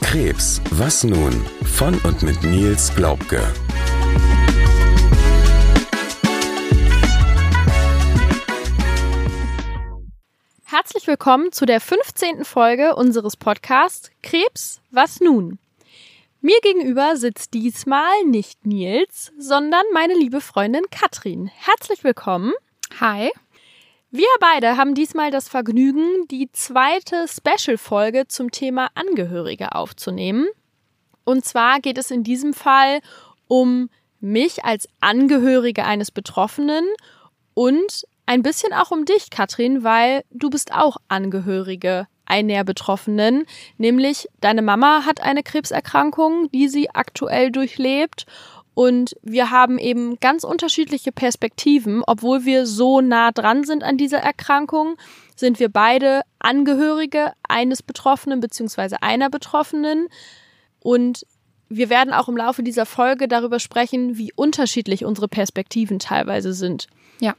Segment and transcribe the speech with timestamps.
[0.00, 1.32] Krebs, was nun?
[1.64, 3.40] Von und mit Nils Glaubke.
[10.64, 12.44] Herzlich willkommen zu der 15.
[12.44, 15.58] Folge unseres Podcasts Krebs, was nun?
[16.40, 21.46] Mir gegenüber sitzt diesmal nicht Nils, sondern meine liebe Freundin Katrin.
[21.46, 22.52] Herzlich willkommen.
[23.00, 23.30] Hi.
[24.14, 30.48] Wir beide haben diesmal das Vergnügen, die zweite Special-Folge zum Thema Angehörige aufzunehmen.
[31.24, 33.00] Und zwar geht es in diesem Fall
[33.48, 33.88] um
[34.20, 36.84] mich als Angehörige eines Betroffenen
[37.54, 43.46] und ein bisschen auch um dich, Katrin, weil du bist auch Angehörige einer Betroffenen,
[43.78, 48.26] nämlich deine Mama hat eine Krebserkrankung, die sie aktuell durchlebt
[48.74, 54.18] und wir haben eben ganz unterschiedliche Perspektiven, obwohl wir so nah dran sind an dieser
[54.18, 54.96] Erkrankung,
[55.36, 58.96] sind wir beide Angehörige eines Betroffenen bzw.
[59.00, 60.08] einer Betroffenen
[60.80, 61.26] und
[61.68, 66.86] wir werden auch im Laufe dieser Folge darüber sprechen, wie unterschiedlich unsere Perspektiven teilweise sind.
[67.20, 67.34] Ja.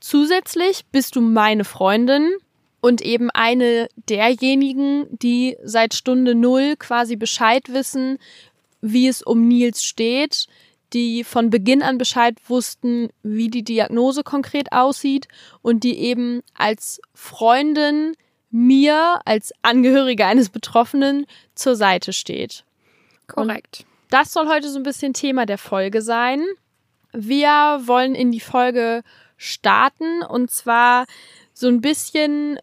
[0.00, 2.34] Zusätzlich bist du meine Freundin
[2.82, 8.18] und eben eine derjenigen, die seit Stunde Null quasi Bescheid wissen,
[8.84, 10.46] wie es um Nils steht,
[10.92, 15.26] die von Beginn an Bescheid wussten, wie die Diagnose konkret aussieht
[15.62, 18.14] und die eben als Freundin
[18.50, 22.64] mir als Angehörige eines Betroffenen zur Seite steht.
[23.26, 23.80] Korrekt.
[23.80, 26.44] Und das soll heute so ein bisschen Thema der Folge sein.
[27.12, 29.02] Wir wollen in die Folge
[29.38, 31.06] starten und zwar
[31.54, 32.58] so ein bisschen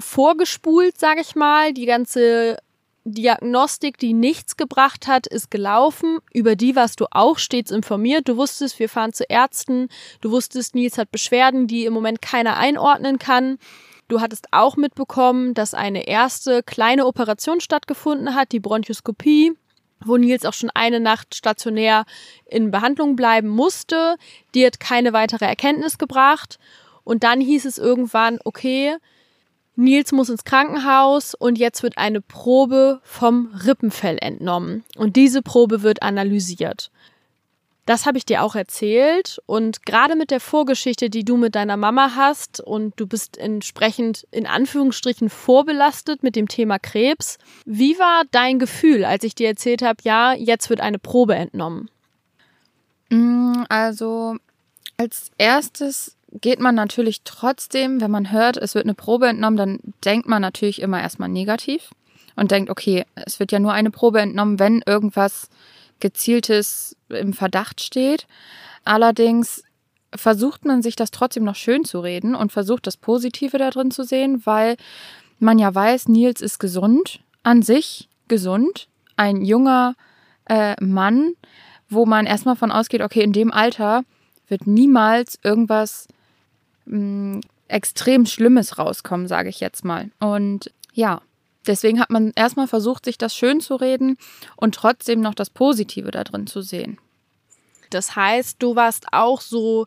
[0.00, 1.72] vorgespult, sage ich mal.
[1.72, 2.58] Die ganze
[3.04, 6.18] Diagnostik, die nichts gebracht hat, ist gelaufen.
[6.32, 8.28] Über die warst du auch stets informiert.
[8.28, 9.88] Du wusstest, wir fahren zu Ärzten.
[10.20, 13.58] Du wusstest, Nils hat Beschwerden, die im Moment keiner einordnen kann.
[14.08, 19.56] Du hattest auch mitbekommen, dass eine erste kleine Operation stattgefunden hat, die Bronchoskopie
[20.06, 22.04] wo Nils auch schon eine Nacht stationär
[22.46, 24.16] in Behandlung bleiben musste.
[24.54, 26.58] Die hat keine weitere Erkenntnis gebracht.
[27.04, 28.96] Und dann hieß es irgendwann, okay,
[29.74, 34.84] Nils muss ins Krankenhaus und jetzt wird eine Probe vom Rippenfell entnommen.
[34.96, 36.90] Und diese Probe wird analysiert.
[37.84, 41.76] Das habe ich dir auch erzählt und gerade mit der Vorgeschichte, die du mit deiner
[41.76, 47.38] Mama hast und du bist entsprechend in Anführungsstrichen vorbelastet mit dem Thema Krebs.
[47.64, 51.90] Wie war dein Gefühl, als ich dir erzählt habe, ja, jetzt wird eine Probe entnommen?
[53.10, 54.36] Mm, also
[54.96, 59.78] als erstes geht man natürlich trotzdem, wenn man hört, es wird eine Probe entnommen, dann
[60.04, 61.90] denkt man natürlich immer erstmal negativ
[62.36, 65.48] und denkt, okay, es wird ja nur eine Probe entnommen, wenn irgendwas
[66.00, 68.26] gezieltes im Verdacht steht.
[68.84, 69.62] Allerdings
[70.14, 73.90] versucht man sich das trotzdem noch schön zu reden und versucht das Positive da drin
[73.90, 74.76] zu sehen, weil
[75.38, 79.94] man ja weiß, Nils ist gesund, an sich gesund, ein junger
[80.46, 81.34] äh, Mann,
[81.88, 84.04] wo man erstmal von ausgeht, okay, in dem Alter
[84.48, 86.08] wird niemals irgendwas
[86.84, 90.10] mh, mm, extrem Schlimmes rauskommen, sage ich jetzt mal.
[90.20, 91.22] Und ja,
[91.66, 94.18] Deswegen hat man erstmal versucht, sich das schön zu reden
[94.56, 96.98] und trotzdem noch das Positive da drin zu sehen.
[97.90, 99.86] Das heißt, du warst auch so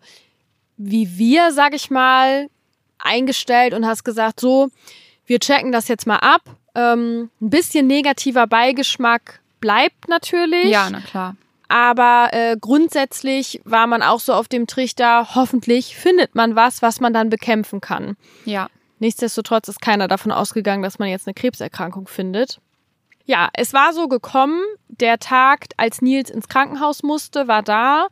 [0.78, 2.50] wie wir, sag ich mal,
[2.97, 4.69] eingestellt und hast gesagt, so,
[5.25, 6.41] wir checken das jetzt mal ab.
[6.75, 10.69] Ähm, ein bisschen negativer Beigeschmack bleibt natürlich.
[10.69, 11.35] Ja, na klar.
[11.68, 17.00] Aber äh, grundsätzlich war man auch so auf dem Trichter, hoffentlich findet man was, was
[17.00, 18.18] man dann bekämpfen kann.
[18.46, 18.70] Ja.
[19.00, 22.59] Nichtsdestotrotz ist keiner davon ausgegangen, dass man jetzt eine Krebserkrankung findet.
[23.25, 28.08] Ja, es war so gekommen, der Tag, als Nils ins Krankenhaus musste, war da.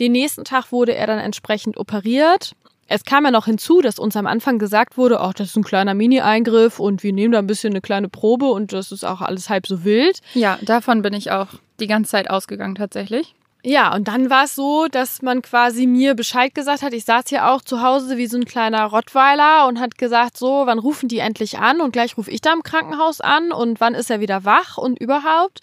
[0.00, 2.54] Den nächsten Tag wurde er dann entsprechend operiert.
[2.90, 5.62] Es kam ja noch hinzu, dass uns am Anfang gesagt wurde, ach, das ist ein
[5.62, 9.20] kleiner Mini-Eingriff und wir nehmen da ein bisschen eine kleine Probe und das ist auch
[9.20, 10.20] alles halb so wild.
[10.32, 11.48] Ja, davon bin ich auch
[11.80, 13.34] die ganze Zeit ausgegangen tatsächlich.
[13.62, 16.94] Ja, und dann war es so, dass man quasi mir Bescheid gesagt hat.
[16.94, 20.62] Ich saß hier auch zu Hause wie so ein kleiner Rottweiler und hat gesagt, so,
[20.64, 21.82] wann rufen die endlich an?
[21.82, 24.98] Und gleich rufe ich da im Krankenhaus an und wann ist er wieder wach und
[24.98, 25.60] überhaupt.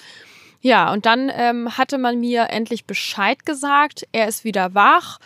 [0.61, 5.19] Ja, und dann ähm, hatte man mir endlich Bescheid gesagt, er ist wieder wach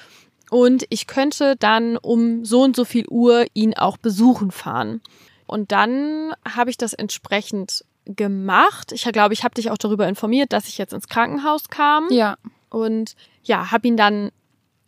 [0.49, 5.01] und ich könnte dann um so und so viel Uhr ihn auch besuchen fahren.
[5.45, 8.91] Und dann habe ich das entsprechend gemacht.
[8.91, 12.07] Ich glaube, ich habe dich auch darüber informiert, dass ich jetzt ins Krankenhaus kam.
[12.11, 12.37] Ja
[12.69, 14.31] und ja, habe ihn dann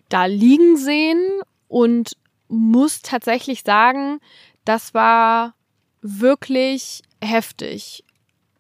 [0.10, 2.18] da liegen sehen und
[2.48, 4.20] muss tatsächlich sagen,
[4.66, 5.56] das war
[6.02, 8.04] wirklich heftig,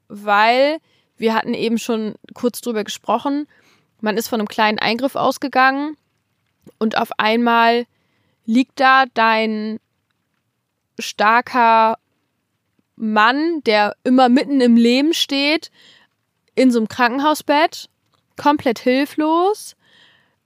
[0.07, 0.77] weil
[1.18, 3.47] wir hatten eben schon kurz drüber gesprochen.
[4.00, 5.97] Man ist von einem kleinen Eingriff ausgegangen
[6.81, 7.86] und auf einmal
[8.45, 9.80] liegt da dein
[10.98, 12.00] starker
[12.95, 15.69] Mann, der immer mitten im Leben steht,
[16.56, 17.88] in so einem Krankenhausbett,
[18.36, 19.75] komplett hilflos.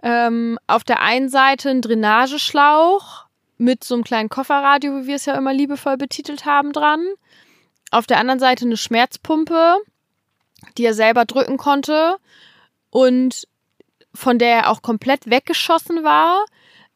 [0.03, 3.27] Ähm, auf der einen Seite ein Drainageschlauch
[3.57, 7.07] mit so einem kleinen Kofferradio, wie wir es ja immer liebevoll betitelt haben, dran.
[7.91, 9.77] Auf der anderen Seite eine Schmerzpumpe,
[10.77, 12.17] die er selber drücken konnte
[12.89, 13.47] und
[14.15, 16.45] von der er auch komplett weggeschossen war.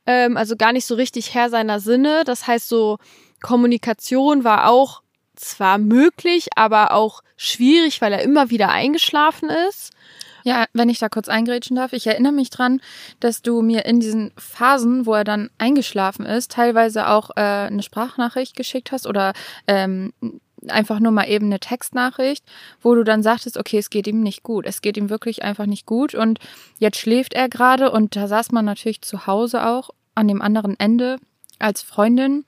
[0.06, 2.24] Ähm, also gar nicht so richtig Herr seiner Sinne.
[2.25, 2.98] Das heißt, so
[3.42, 5.01] Kommunikation war auch
[5.36, 9.92] zwar möglich, aber auch schwierig, weil er immer wieder eingeschlafen ist.
[10.44, 12.81] Ja, wenn ich da kurz eingrätschen darf, ich erinnere mich dran,
[13.19, 17.83] dass du mir in diesen Phasen, wo er dann eingeschlafen ist, teilweise auch äh, eine
[17.83, 19.33] Sprachnachricht geschickt hast oder
[19.68, 20.13] ähm,
[20.68, 22.44] einfach nur mal eben eine Textnachricht,
[22.82, 24.66] wo du dann sagtest, okay, es geht ihm nicht gut.
[24.66, 26.40] Es geht ihm wirklich einfach nicht gut und
[26.78, 30.80] jetzt schläft er gerade und da saß man natürlich zu Hause auch an dem anderen
[30.80, 31.18] Ende
[31.60, 32.46] als Freundin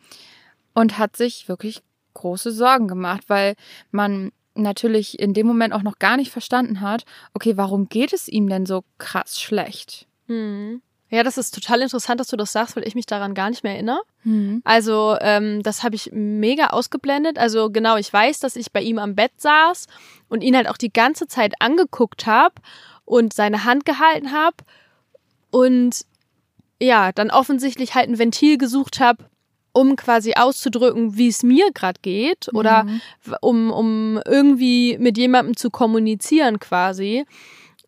[0.73, 1.81] und hat sich wirklich
[2.13, 3.55] große Sorgen gemacht, weil
[3.91, 8.27] man natürlich in dem Moment auch noch gar nicht verstanden hat, okay, warum geht es
[8.27, 10.07] ihm denn so krass schlecht?
[10.27, 10.81] Hm.
[11.11, 13.63] Ja, das ist total interessant, dass du das sagst, weil ich mich daran gar nicht
[13.63, 14.01] mehr erinnere.
[14.23, 14.61] Mhm.
[14.63, 17.37] Also ähm, das habe ich mega ausgeblendet.
[17.37, 19.87] Also genau, ich weiß, dass ich bei ihm am Bett saß
[20.29, 22.55] und ihn halt auch die ganze Zeit angeguckt habe
[23.03, 24.55] und seine Hand gehalten habe
[25.51, 26.05] und
[26.81, 29.25] ja, dann offensichtlich halt ein Ventil gesucht habe,
[29.73, 33.01] um quasi auszudrücken, wie es mir gerade geht oder Mhm.
[33.41, 37.25] um, um irgendwie mit jemandem zu kommunizieren quasi,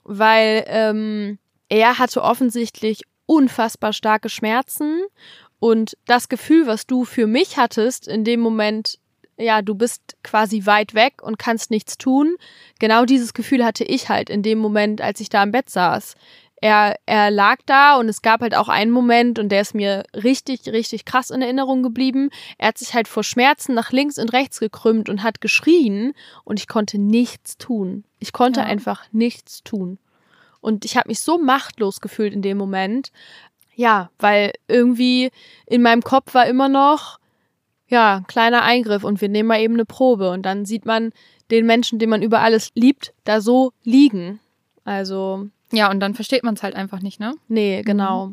[0.03, 3.01] weil ähm, er hatte offensichtlich
[3.33, 5.01] unfassbar starke Schmerzen
[5.59, 8.99] und das Gefühl, was du für mich hattest in dem Moment,
[9.37, 12.35] ja, du bist quasi weit weg und kannst nichts tun.
[12.79, 16.15] Genau dieses Gefühl hatte ich halt in dem Moment, als ich da im Bett saß.
[16.61, 20.03] Er, er lag da und es gab halt auch einen Moment und der ist mir
[20.13, 22.29] richtig, richtig krass in Erinnerung geblieben.
[22.57, 26.13] Er hat sich halt vor Schmerzen nach links und rechts gekrümmt und hat geschrien
[26.45, 28.05] und ich konnte nichts tun.
[28.19, 28.65] Ich konnte Ja.
[28.65, 29.97] einfach nichts tun.
[30.63, 33.11] Und ich habe mich so machtlos gefühlt in dem Moment.
[33.75, 35.29] Ja, weil irgendwie
[35.65, 37.19] in meinem Kopf war immer noch,
[37.87, 40.31] ja, kleiner Eingriff und wir nehmen mal eben eine Probe.
[40.31, 41.11] Und dann sieht man
[41.51, 44.39] den Menschen, den man über alles liebt, da so liegen.
[44.85, 47.35] Also, Ja, und dann versteht man es halt einfach nicht, ne?
[47.47, 48.31] nee, genau.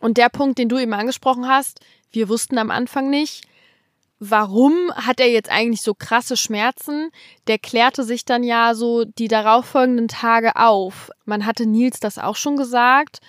[0.00, 1.80] Und der Punkt, den du eben angesprochen hast,
[2.10, 3.44] wir wussten am Anfang nicht,
[4.20, 7.10] warum hat er jetzt eigentlich so krasse Schmerzen?
[7.46, 11.10] Der klärte sich dann ja so die darauffolgenden Tage auf.
[11.24, 13.20] Man hatte Nils das auch schon gesagt,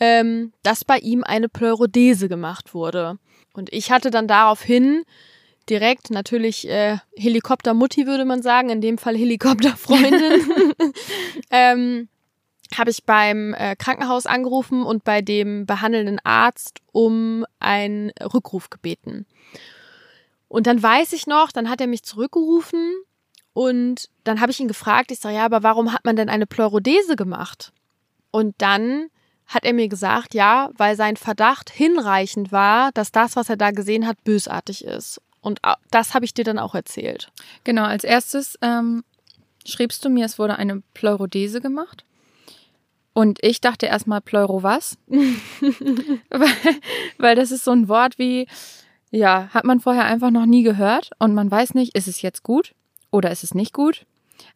[0.00, 3.18] ähm, dass bei ihm eine Pleurodese gemacht wurde.
[3.54, 5.04] Und ich hatte dann daraufhin
[5.68, 10.74] direkt natürlich äh, Helikoptermutti würde man sagen, in dem Fall Helikopterfreundin,
[11.50, 12.08] ähm,
[12.76, 19.26] habe ich beim äh, Krankenhaus angerufen und bei dem behandelnden Arzt um einen Rückruf gebeten.
[20.50, 22.92] Und dann weiß ich noch, dann hat er mich zurückgerufen
[23.52, 26.46] und dann habe ich ihn gefragt, ich sage, ja, aber warum hat man denn eine
[26.46, 27.72] Pleurodese gemacht?
[28.32, 29.10] Und dann
[29.46, 33.70] hat er mir gesagt, ja, weil sein Verdacht hinreichend war, dass das, was er da
[33.70, 35.20] gesehen hat, bösartig ist.
[35.40, 35.60] Und
[35.92, 37.30] das habe ich dir dann auch erzählt.
[37.62, 39.04] Genau, als erstes ähm,
[39.64, 42.04] schriebst du mir, es wurde eine Pleurodese gemacht.
[43.12, 44.98] Und ich dachte erstmal Pleuro was?
[45.08, 46.50] weil,
[47.18, 48.48] weil das ist so ein Wort wie,
[49.10, 52.42] ja, hat man vorher einfach noch nie gehört und man weiß nicht, ist es jetzt
[52.42, 52.74] gut
[53.10, 54.06] oder ist es nicht gut?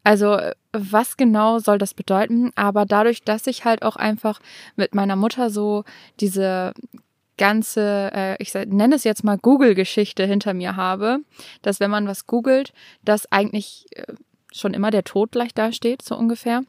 [0.03, 0.39] Also,
[0.73, 2.51] was genau soll das bedeuten?
[2.55, 4.41] Aber dadurch, dass ich halt auch einfach
[4.77, 5.85] mit meiner Mutter so
[6.21, 6.73] diese
[7.37, 11.19] ganze, äh, ich nenne es jetzt mal Google-Geschichte hinter mir habe,
[11.63, 14.15] dass wenn man was googelt, dass eigentlich äh,
[14.53, 16.63] schon immer der Tod gleich dasteht, so ungefähr,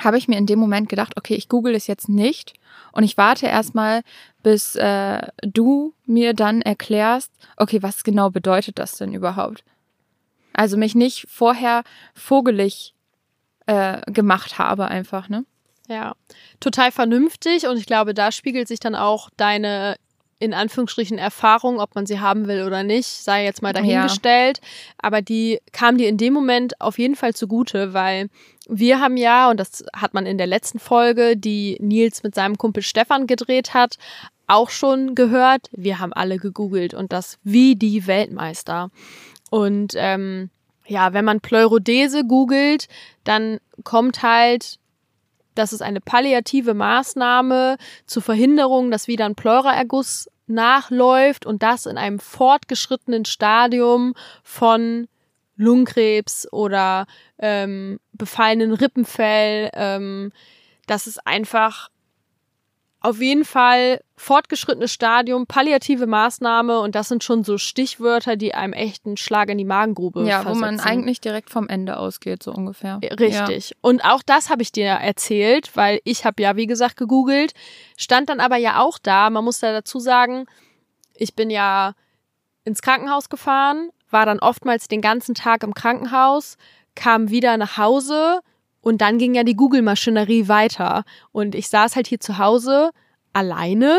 [0.00, 2.54] habe ich mir in dem Moment gedacht, okay, ich google es jetzt nicht
[2.92, 4.02] und ich warte erstmal,
[4.42, 9.64] bis äh, du mir dann erklärst, okay, was genau bedeutet das denn überhaupt?
[10.52, 11.82] Also mich nicht vorher
[12.14, 12.94] vogelig
[13.66, 15.44] äh, gemacht habe einfach, ne?
[15.88, 16.16] Ja,
[16.58, 19.96] total vernünftig und ich glaube, da spiegelt sich dann auch deine
[20.38, 24.60] in Anführungsstrichen Erfahrung, ob man sie haben will oder nicht, sei jetzt mal dahingestellt.
[24.98, 28.28] Aber die kam dir in dem Moment auf jeden Fall zugute, weil
[28.68, 32.58] wir haben ja, und das hat man in der letzten Folge, die Nils mit seinem
[32.58, 33.96] Kumpel Stefan gedreht hat,
[34.46, 35.68] auch schon gehört.
[35.72, 38.90] Wir haben alle gegoogelt und das wie die Weltmeister.
[39.50, 40.50] Und ähm,
[40.86, 42.88] ja, wenn man Pleurodese googelt,
[43.24, 44.78] dann kommt halt
[45.58, 51.98] das ist eine palliative Maßnahme zur Verhinderung, dass wieder ein Pleuraerguss nachläuft und das in
[51.98, 55.08] einem fortgeschrittenen Stadium von
[55.56, 57.06] Lungenkrebs oder
[57.38, 59.70] ähm, befallenen Rippenfell.
[59.72, 60.32] Ähm,
[60.86, 61.88] das ist einfach
[63.06, 68.72] auf jeden Fall fortgeschrittenes Stadium, palliative Maßnahme und das sind schon so Stichwörter, die einem
[68.72, 70.56] echten Schlag in die Magengrube Ja, versetzen.
[70.56, 72.98] wo man eigentlich direkt vom Ende ausgeht, so ungefähr.
[73.02, 73.76] Richtig.
[73.80, 77.52] Und auch das habe ich dir erzählt, weil ich habe ja, wie gesagt, gegoogelt,
[77.96, 80.46] stand dann aber ja auch da, man muss da dazu sagen,
[81.14, 81.92] ich bin ja
[82.64, 86.56] ins Krankenhaus gefahren, war dann oftmals den ganzen Tag im Krankenhaus,
[86.94, 88.40] kam wieder nach Hause
[88.86, 91.02] und dann ging ja die Google-Maschinerie weiter.
[91.32, 92.90] Und ich saß halt hier zu Hause
[93.32, 93.98] alleine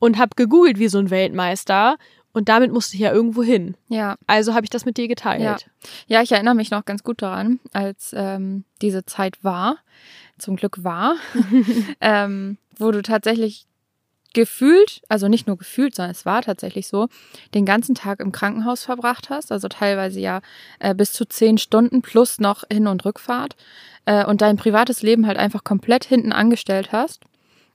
[0.00, 1.98] und habe gegoogelt wie so ein Weltmeister.
[2.32, 3.76] Und damit musste ich ja irgendwo hin.
[3.86, 4.16] Ja.
[4.26, 5.40] Also habe ich das mit dir geteilt.
[5.40, 5.56] Ja.
[6.08, 9.76] Ja, ich erinnere mich noch ganz gut daran, als ähm, diese Zeit war,
[10.36, 11.14] zum Glück war,
[12.00, 13.67] ähm, wo du tatsächlich
[14.34, 17.08] gefühlt, also nicht nur gefühlt, sondern es war tatsächlich so,
[17.54, 20.40] den ganzen Tag im Krankenhaus verbracht hast, also teilweise ja
[20.78, 23.56] äh, bis zu zehn Stunden plus noch Hin- und Rückfahrt
[24.04, 27.22] äh, und dein privates Leben halt einfach komplett hinten angestellt hast.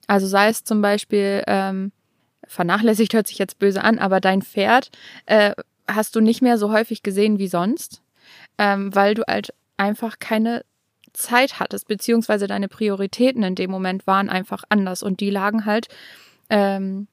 [0.08, 1.92] Also sei es zum Beispiel, ähm,
[2.48, 4.92] vernachlässigt hört sich jetzt böse an, aber dein Pferd
[5.26, 5.54] äh,
[5.88, 8.02] hast du nicht mehr so häufig gesehen wie sonst,
[8.58, 10.64] ähm, weil du halt einfach keine
[11.14, 15.88] Zeit hattest, beziehungsweise deine Prioritäten in dem Moment waren einfach anders und die lagen halt
[16.54, 17.08] ähm,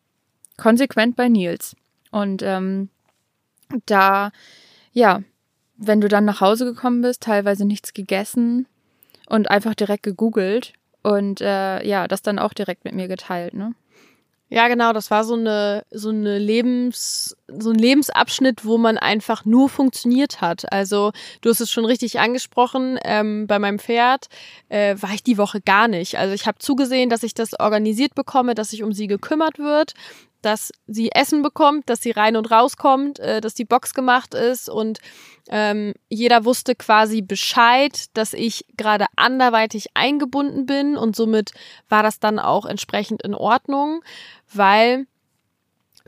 [0.58, 1.74] konsequent bei Nils.
[2.10, 2.90] Und ähm,
[3.86, 4.32] da,
[4.92, 5.22] ja,
[5.78, 8.66] wenn du dann nach Hause gekommen bist, teilweise nichts gegessen
[9.26, 13.74] und einfach direkt gegoogelt und äh, ja, das dann auch direkt mit mir geteilt, ne?
[14.52, 19.44] Ja, genau, das war so eine so eine Lebens so ein Lebensabschnitt, wo man einfach
[19.44, 20.72] nur funktioniert hat.
[20.72, 22.98] Also du hast es schon richtig angesprochen.
[23.04, 24.26] Ähm, bei meinem Pferd
[24.68, 26.18] äh, war ich die Woche gar nicht.
[26.18, 29.94] Also ich habe zugesehen, dass ich das organisiert bekomme, dass sich um sie gekümmert wird,
[30.42, 34.68] dass sie Essen bekommt, dass sie rein und rauskommt, äh, dass die Box gemacht ist
[34.68, 34.98] und
[35.48, 41.52] ähm, jeder wusste quasi Bescheid, dass ich gerade anderweitig eingebunden bin und somit
[41.88, 44.02] war das dann auch entsprechend in Ordnung,
[44.52, 45.06] weil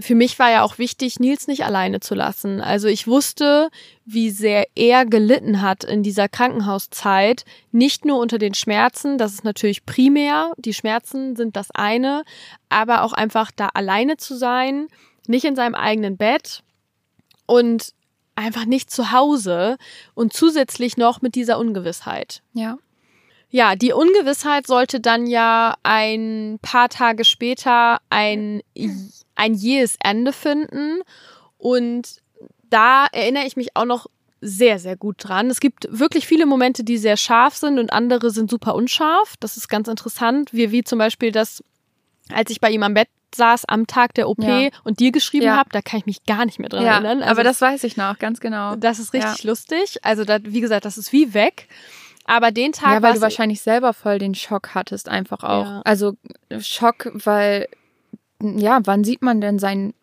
[0.02, 2.60] für mich war ja auch wichtig, Nils nicht alleine zu lassen.
[2.60, 3.70] Also ich wusste,
[4.04, 9.44] wie sehr er gelitten hat in dieser Krankenhauszeit, nicht nur unter den Schmerzen, das ist
[9.44, 12.24] natürlich primär, die Schmerzen sind das eine,
[12.68, 14.88] aber auch einfach da alleine zu sein,
[15.26, 16.62] nicht in seinem eigenen Bett
[17.46, 17.92] und
[18.34, 19.76] einfach nicht zu Hause
[20.14, 22.42] und zusätzlich noch mit dieser Ungewissheit.
[22.52, 22.78] Ja.
[23.50, 28.62] Ja, die Ungewissheit sollte dann ja ein paar Tage später ein,
[29.42, 31.00] ein jähes Ende finden.
[31.58, 32.20] Und
[32.70, 34.06] da erinnere ich mich auch noch
[34.40, 35.50] sehr, sehr gut dran.
[35.50, 39.34] Es gibt wirklich viele Momente, die sehr scharf sind und andere sind super unscharf.
[39.40, 40.52] Das ist ganz interessant.
[40.52, 41.62] Wie, wie zum Beispiel das,
[42.32, 44.68] als ich bei ihm am Bett saß am Tag der OP Ja.
[44.84, 45.56] und dir geschrieben Ja.
[45.56, 47.22] habe, da kann ich mich gar nicht mehr dran ja, erinnern.
[47.22, 48.76] Also aber das weiß ich noch, ganz genau.
[48.76, 49.98] das ist richtig lustig.
[50.02, 51.68] Also, da, wie gesagt, das ist wie weg.
[52.24, 55.82] Aber den Tag Ja, weil du wahrscheinlich selber voll den Schock hattest, einfach auch.
[55.84, 56.14] Also
[56.60, 57.68] Schock, weil,
[58.42, 59.94] ja, wann sieht man denn seinen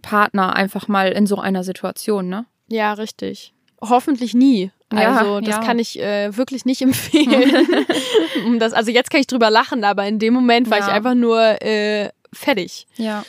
[0.00, 2.46] Partner einfach mal in so einer Situation, ne?
[2.68, 3.52] Ja, richtig.
[3.80, 4.70] Hoffentlich nie.
[4.92, 5.60] Ja, Also das ja.
[5.62, 7.66] kann ich äh, wirklich nicht empfehlen.
[8.46, 10.86] um das, also jetzt kann ich drüber lachen, aber in dem Moment war Ja.
[10.86, 12.86] ich einfach nur äh, fertig.
[12.96, 13.24] Ja.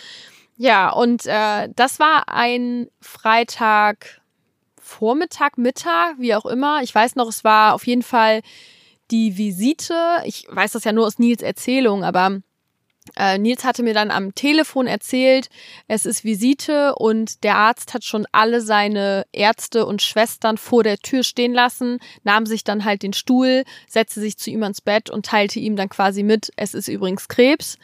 [0.55, 4.21] Ja, und äh, das war ein Freitag
[4.79, 6.81] Vormittag, Mittag, wie auch immer.
[6.83, 8.41] Ich weiß noch, es war auf jeden Fall
[9.11, 9.95] die Visite.
[10.25, 12.39] Ich weiß das ja nur aus Nils Erzählung, aber
[13.17, 15.49] äh, Nils hatte mir dann am Telefon erzählt,
[15.87, 20.97] es ist Visite und der Arzt hat schon alle seine Ärzte und Schwestern vor der
[20.97, 25.09] Tür stehen lassen, nahm sich dann halt den Stuhl, setzte sich zu ihm ans Bett
[25.09, 27.77] und teilte ihm dann quasi mit, es ist übrigens Krebs.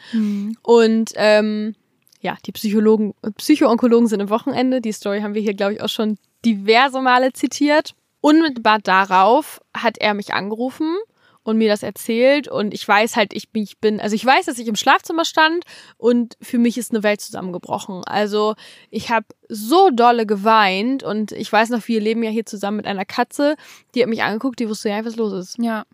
[0.62, 1.74] Und ähm,
[2.20, 4.80] ja, die Psychologen, Psychoonkologen sind am Wochenende.
[4.80, 7.94] Die Story haben wir hier, glaube ich, auch schon diverse Male zitiert.
[8.20, 10.96] Unmittelbar darauf hat er mich angerufen
[11.42, 12.48] und mir das erzählt.
[12.48, 15.24] Und ich weiß halt, ich bin, ich bin, also ich weiß, dass ich im Schlafzimmer
[15.24, 15.64] stand
[15.96, 18.04] und für mich ist eine Welt zusammengebrochen.
[18.04, 18.54] Also
[18.90, 22.86] ich habe so dolle geweint und ich weiß noch, wir leben ja hier zusammen mit
[22.86, 23.56] einer Katze,
[23.94, 25.58] die hat mich angeguckt, die wusste ja, was los ist.
[25.58, 25.84] Ja.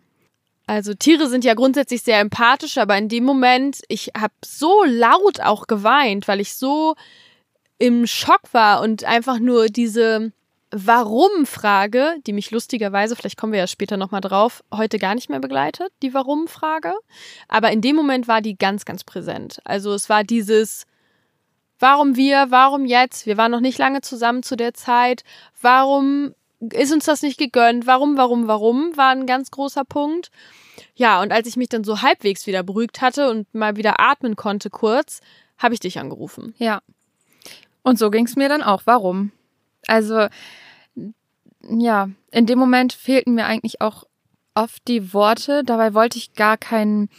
[0.69, 5.39] Also Tiere sind ja grundsätzlich sehr empathisch, aber in dem Moment, ich habe so laut
[5.39, 6.95] auch geweint, weil ich so
[7.79, 10.33] im Schock war und einfach nur diese
[10.71, 15.39] Warum-Frage, die mich lustigerweise, vielleicht kommen wir ja später nochmal drauf, heute gar nicht mehr
[15.39, 16.93] begleitet, die Warum-Frage.
[17.47, 19.59] Aber in dem Moment war die ganz, ganz präsent.
[19.63, 20.85] Also es war dieses,
[21.79, 23.25] warum wir, warum jetzt?
[23.25, 25.23] Wir waren noch nicht lange zusammen zu der Zeit.
[25.61, 27.87] Warum ist uns das nicht gegönnt?
[27.87, 28.95] Warum, warum, warum?
[28.97, 30.31] War ein ganz großer Punkt.
[30.95, 34.35] Ja, und als ich mich dann so halbwegs wieder beruhigt hatte und mal wieder atmen
[34.35, 35.21] konnte kurz,
[35.57, 36.55] habe ich dich angerufen.
[36.57, 36.81] Ja.
[37.83, 38.81] Und so ging es mir dann auch.
[38.85, 39.31] Warum?
[39.87, 40.27] Also,
[41.69, 44.03] ja, in dem Moment fehlten mir eigentlich auch
[44.53, 47.09] oft die Worte, dabei wollte ich gar kein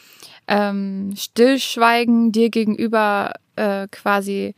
[0.49, 4.55] ähm, Stillschweigen dir gegenüber äh, quasi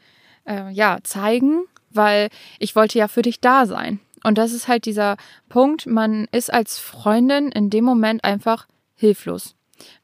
[0.46, 4.00] äh, ja zeigen, weil ich wollte ja für dich da sein.
[4.24, 5.16] Und das ist halt dieser
[5.48, 9.54] Punkt, man ist als Freundin in dem Moment einfach hilflos.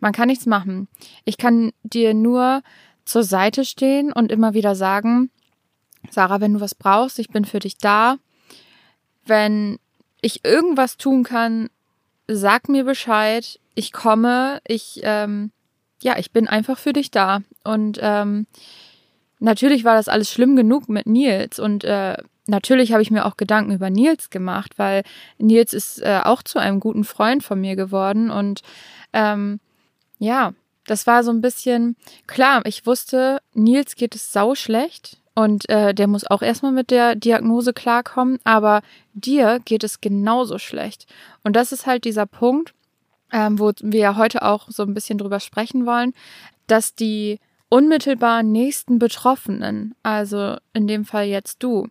[0.00, 0.88] Man kann nichts machen.
[1.24, 2.62] Ich kann dir nur
[3.04, 5.30] zur Seite stehen und immer wieder sagen,
[6.10, 8.16] Sarah, wenn du was brauchst, ich bin für dich da.
[9.24, 9.78] Wenn
[10.20, 11.68] ich irgendwas tun kann,
[12.28, 13.60] sag mir Bescheid.
[13.74, 14.60] Ich komme.
[14.66, 15.50] Ich, ähm,
[16.02, 17.42] ja, ich bin einfach für dich da.
[17.64, 18.46] Und ähm,
[19.38, 23.36] natürlich war das alles schlimm genug mit Nils und äh, natürlich habe ich mir auch
[23.36, 25.02] Gedanken über Nils gemacht, weil
[25.38, 28.62] Nils ist äh, auch zu einem guten Freund von mir geworden und
[29.12, 29.60] ähm,
[30.18, 30.54] ja,
[30.86, 31.96] das war so ein bisschen
[32.26, 32.62] klar.
[32.64, 37.14] Ich wusste, Nils geht es sau schlecht und äh, der muss auch erstmal mit der
[37.14, 38.80] Diagnose klarkommen, aber
[39.12, 41.06] dir geht es genauso schlecht.
[41.44, 42.72] Und das ist halt dieser Punkt,
[43.30, 46.14] ähm, wo wir heute auch so ein bisschen drüber sprechen wollen,
[46.68, 47.38] dass die
[47.68, 51.86] unmittelbar nächsten Betroffenen, also in dem Fall jetzt du,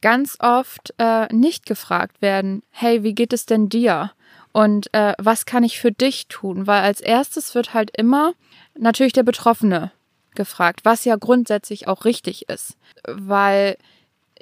[0.00, 4.12] ganz oft äh, nicht gefragt werden, hey, wie geht es denn dir?
[4.52, 6.68] Und äh, was kann ich für dich tun?
[6.68, 8.34] Weil als erstes wird halt immer
[8.78, 9.90] natürlich der Betroffene
[10.34, 12.76] gefragt, was ja grundsätzlich auch richtig ist.
[13.06, 13.76] Weil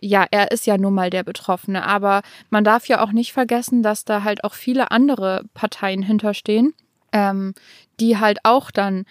[0.00, 3.82] ja, er ist ja nun mal der Betroffene, aber man darf ja auch nicht vergessen,
[3.82, 6.74] dass da halt auch viele andere Parteien hinterstehen,
[7.12, 7.54] ähm,
[7.98, 9.06] die halt auch dann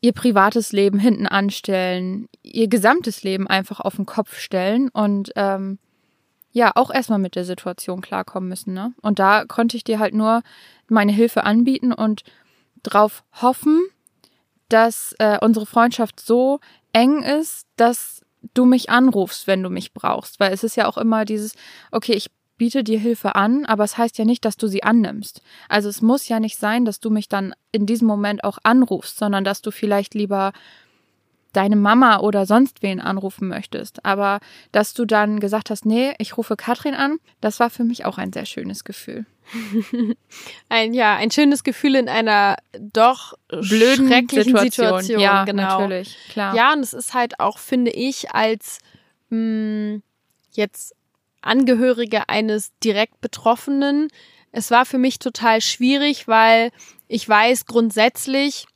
[0.00, 5.78] ihr privates Leben hinten anstellen, ihr gesamtes Leben einfach auf den Kopf stellen und ähm,
[6.52, 8.74] ja, auch erstmal mit der Situation klarkommen müssen.
[8.74, 8.92] Ne?
[9.00, 10.42] Und da konnte ich dir halt nur
[10.88, 12.24] meine Hilfe anbieten und
[12.82, 13.80] drauf hoffen,
[14.72, 16.60] dass äh, unsere Freundschaft so
[16.92, 18.22] eng ist, dass
[18.54, 20.40] du mich anrufst, wenn du mich brauchst.
[20.40, 21.54] Weil es ist ja auch immer dieses,
[21.90, 25.42] okay, ich biete dir Hilfe an, aber es heißt ja nicht, dass du sie annimmst.
[25.68, 29.18] Also es muss ja nicht sein, dass du mich dann in diesem Moment auch anrufst,
[29.18, 30.52] sondern dass du vielleicht lieber
[31.52, 34.04] deine Mama oder sonst wen anrufen möchtest.
[34.04, 34.40] Aber
[34.72, 38.18] dass du dann gesagt hast, nee, ich rufe Katrin an, das war für mich auch
[38.18, 39.26] ein sehr schönes Gefühl.
[40.68, 45.02] ein ja, ein schönes Gefühl in einer doch blöden schrecklichen Situation.
[45.02, 45.20] Situation.
[45.20, 45.80] Ja, genau.
[45.80, 46.54] natürlich, klar.
[46.54, 48.78] Ja, und es ist halt auch, finde ich, als
[49.30, 50.02] mh, hm,
[50.52, 50.94] jetzt
[51.42, 54.08] Angehörige eines direkt Betroffenen.
[54.52, 56.70] Es war für mich total schwierig, weil
[57.08, 58.66] ich weiß grundsätzlich,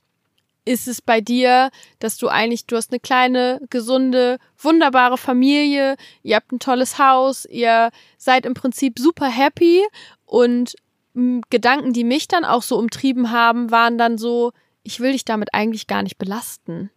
[0.67, 6.37] ist es bei dir, dass du eigentlich, du hast eine kleine, gesunde, wunderbare Familie, ihr
[6.37, 9.83] habt ein tolles Haus, ihr seid im Prinzip super happy
[10.27, 10.75] und
[11.49, 14.53] Gedanken, die mich dann auch so umtrieben haben, waren dann so,
[14.83, 16.91] ich will dich damit eigentlich gar nicht belasten.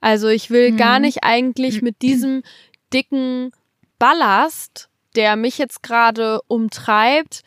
[0.00, 0.76] Also ich will mhm.
[0.78, 2.42] gar nicht eigentlich mit diesem
[2.90, 3.52] dicken
[3.98, 7.42] Ballast der mich jetzt gerade umtreibt,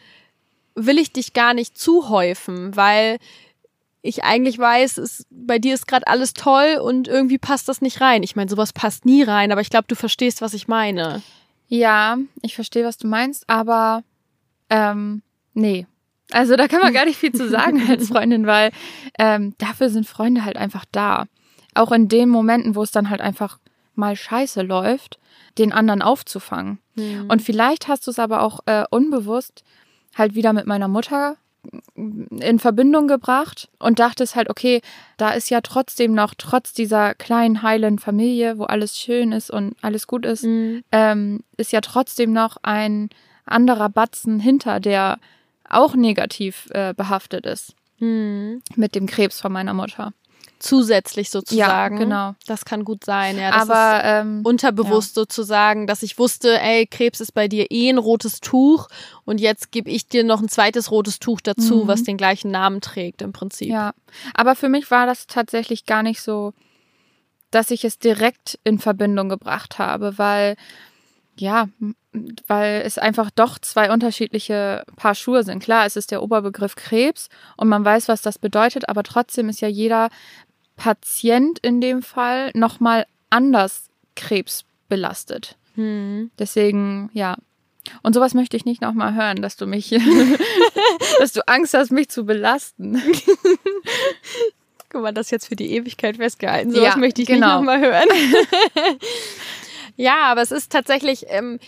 [0.76, 3.18] will ich dich gar nicht zuhäufen, weil
[4.02, 8.02] ich eigentlich weiß, es, bei dir ist gerade alles toll und irgendwie passt das nicht
[8.02, 8.24] rein.
[8.24, 11.22] Ich meine, sowas passt nie rein, aber ich glaube, du verstehst, was ich meine.
[11.68, 14.04] Ja, ich verstehe, was du meinst, aber
[14.70, 15.22] ähm,
[15.54, 15.86] nee.
[16.32, 18.72] Also da kann man gar nicht viel zu sagen als Freundin, weil
[19.20, 21.26] ähm, dafür sind Freunde halt einfach da.
[21.74, 23.60] Auch in den Momenten, wo es dann halt einfach
[23.96, 25.20] mal scheiße läuft,
[25.58, 26.80] den anderen aufzufangen.
[26.96, 27.28] Mhm.
[27.30, 29.64] Und vielleicht hast du es aber auch äh, unbewusst
[30.16, 31.38] halt wieder mit meiner Mutter
[31.96, 34.82] in Verbindung gebracht und dachtest halt, okay,
[35.18, 39.76] da ist ja trotzdem noch, trotz dieser kleinen, heilen Familie, wo alles schön ist und
[39.82, 40.84] alles gut ist, mhm.
[40.92, 43.10] ähm, ist ja trotzdem noch ein
[43.46, 45.20] anderer Batzen hinter, der
[45.70, 47.76] auch negativ äh, behaftet ist.
[48.00, 48.62] Mhm.
[48.76, 50.14] Mit dem Krebs von meiner Mutter
[50.62, 51.98] zusätzlich sozusagen.
[51.98, 52.36] Ja, genau.
[52.46, 53.52] Das kann gut sein, ja.
[53.52, 55.22] Das Aber ist ähm, unterbewusst ja.
[55.22, 58.88] sozusagen, dass ich wusste, ey, Krebs ist bei dir eh ein rotes Tuch
[59.26, 61.88] und jetzt gebe ich dir noch ein zweites rotes Tuch dazu, mhm.
[61.88, 63.70] was den gleichen Namen trägt im Prinzip.
[63.70, 63.94] Ja.
[64.34, 66.54] Aber für mich war das tatsächlich gar nicht so,
[67.50, 70.56] dass ich es direkt in Verbindung gebracht habe, weil
[71.38, 71.70] ja,
[72.48, 75.64] weil es einfach doch zwei unterschiedliche Paar Schuhe sind.
[75.64, 79.62] Klar, es ist der Oberbegriff Krebs und man weiß, was das bedeutet, aber trotzdem ist
[79.62, 80.10] ja jeder
[80.76, 85.58] Patient in dem Fall nochmal anders Krebs belastet.
[85.76, 86.32] Hm.
[86.38, 87.38] Deswegen, ja.
[88.04, 89.90] Und sowas möchte ich nicht nochmal hören, dass du mich,
[91.20, 93.02] dass du Angst hast, mich zu belasten.
[94.90, 96.72] Guck mal, das jetzt für die Ewigkeit festgehalten.
[96.72, 97.48] Sowas ja, möchte ich genau.
[97.48, 98.08] nicht nochmal hören.
[99.96, 101.60] ja, aber es ist tatsächlich, ähm,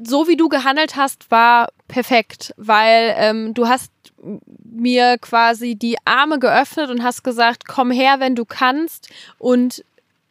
[0.00, 3.90] so wie du gehandelt hast, war perfekt, weil ähm, du hast
[4.64, 9.08] mir quasi die Arme geöffnet und hast gesagt, komm her, wenn du kannst
[9.38, 9.84] und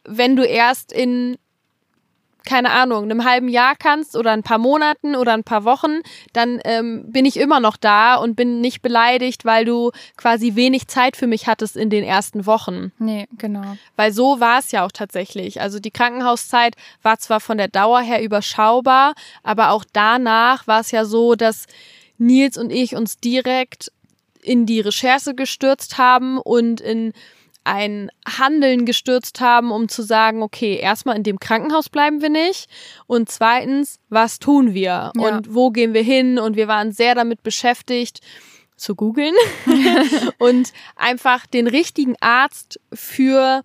[0.04, 1.38] wenn du erst in
[2.46, 6.62] keine Ahnung, einem halben Jahr kannst oder ein paar Monaten oder ein paar Wochen, dann
[6.64, 11.18] ähm, bin ich immer noch da und bin nicht beleidigt, weil du quasi wenig Zeit
[11.18, 12.92] für mich hattest in den ersten Wochen.
[13.00, 13.76] Nee, genau.
[13.96, 15.60] Weil so war es ja auch tatsächlich.
[15.60, 20.92] Also die Krankenhauszeit war zwar von der Dauer her überschaubar, aber auch danach war es
[20.92, 21.66] ja so, dass
[22.18, 23.92] Nils und ich uns direkt
[24.42, 27.14] in die Recherche gestürzt haben und in
[27.64, 32.70] ein Handeln gestürzt haben, um zu sagen, okay, erstmal in dem Krankenhaus bleiben wir nicht
[33.08, 35.36] und zweitens, was tun wir Ja.
[35.38, 38.20] und wo gehen wir hin und wir waren sehr damit beschäftigt
[38.78, 39.34] zu googeln
[40.38, 43.64] und einfach den richtigen Arzt für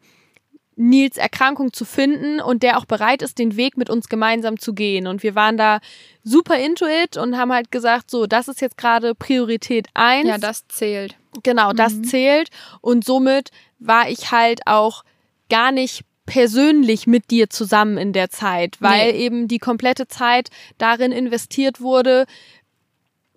[0.80, 4.72] Nils Erkrankung zu finden und der auch bereit ist, den Weg mit uns gemeinsam zu
[4.72, 5.06] gehen.
[5.06, 5.80] Und wir waren da
[6.24, 10.28] super into it und haben halt gesagt, so, das ist jetzt gerade Priorität eins.
[10.28, 11.16] Ja, das zählt.
[11.42, 12.04] Genau, das Mhm.
[12.04, 12.48] zählt.
[12.80, 15.04] Und somit war ich halt auch
[15.50, 19.18] gar nicht persönlich mit dir zusammen in der Zeit, weil Nee.
[19.18, 22.24] eben die komplette Zeit darin investiert wurde,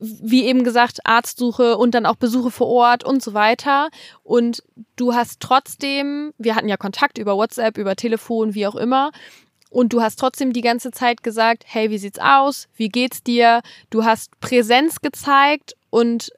[0.04, 3.90] wie eben gesagt, Arztsuche und dann auch Besuche vor Ort und so weiter.
[4.24, 4.62] Und
[4.98, 9.12] du hast trotzdem, wir hatten ja Kontakt über WhatsApp, über Telefon, wie auch immer.
[9.70, 12.68] Und du hast trotzdem die ganze Zeit gesagt, hey, wie sieht's aus?
[12.76, 13.62] Wie geht's dir?
[13.90, 16.32] Du hast Präsenz gezeigt und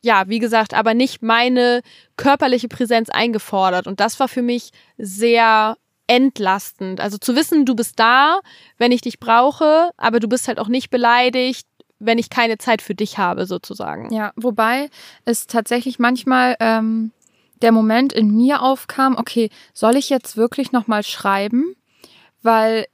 [0.00, 1.80] ja, wie gesagt, aber nicht meine
[2.16, 3.86] körperliche Präsenz eingefordert.
[3.86, 7.00] Und das war für mich sehr entlastend.
[7.00, 8.40] Also zu wissen, du bist da,
[8.78, 11.66] wenn ich dich brauche, aber du bist halt auch nicht beleidigt,
[12.04, 14.12] wenn ich keine Zeit für dich habe, sozusagen.
[14.12, 14.90] Ja, wobei
[15.24, 17.12] es tatsächlich manchmal ähm,
[17.62, 21.74] der Moment in mir aufkam, okay, soll ich jetzt wirklich nochmal schreiben?
[22.42, 22.86] Weil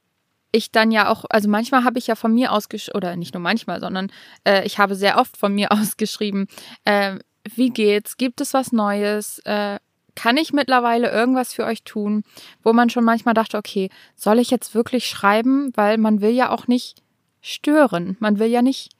[0.53, 3.35] ich dann ja auch, also manchmal habe ich ja von mir aus, gesch- oder nicht
[3.35, 4.11] nur manchmal, sondern
[4.45, 6.47] äh, ich habe sehr oft von mir aus geschrieben,
[6.85, 7.19] äh,
[7.55, 8.17] wie geht's?
[8.17, 9.41] Gibt es was Neues?
[9.41, 9.79] Äh,
[10.15, 12.25] kann ich mittlerweile irgendwas für euch tun?
[12.63, 15.73] Wo man schon manchmal dachte, okay, soll ich jetzt wirklich schreiben?
[15.75, 17.03] Weil man will ja auch nicht
[17.41, 18.17] stören.
[18.21, 18.91] Man will ja nicht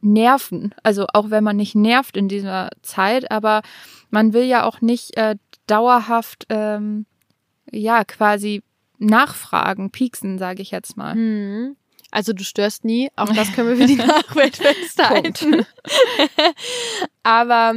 [0.00, 0.74] nerven.
[0.82, 3.62] Also auch wenn man nicht nervt in dieser Zeit, aber
[4.10, 5.36] man will ja auch nicht äh,
[5.66, 7.06] dauerhaft, ähm,
[7.70, 8.62] ja, quasi
[8.98, 11.14] nachfragen, pieksen, sage ich jetzt mal.
[11.14, 11.76] Hm.
[12.10, 15.64] Also du störst nie, auch das können wir für die Nachwelt festhalten.
[17.22, 17.74] Aber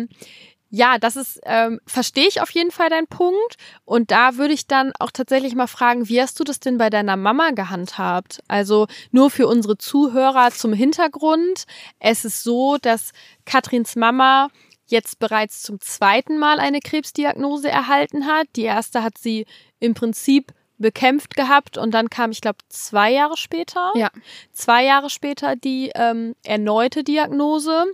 [0.76, 3.58] ja, das ist, ähm, verstehe ich auf jeden Fall deinen Punkt.
[3.86, 6.90] Und da würde ich dann auch tatsächlich mal fragen, wie hast du das denn bei
[6.90, 8.42] deiner Mama gehandhabt?
[8.48, 11.66] Also nur für unsere Zuhörer zum Hintergrund.
[12.00, 13.12] Es ist so, dass
[13.46, 14.48] Katrins Mama
[14.88, 18.48] jetzt bereits zum zweiten Mal eine Krebsdiagnose erhalten hat.
[18.56, 19.46] Die erste hat sie
[19.80, 24.10] im Prinzip bekämpft gehabt und dann kam, ich glaube, zwei Jahre später Ja.
[24.54, 27.86] zwei Jahre später die ähm, erneute Diagnose.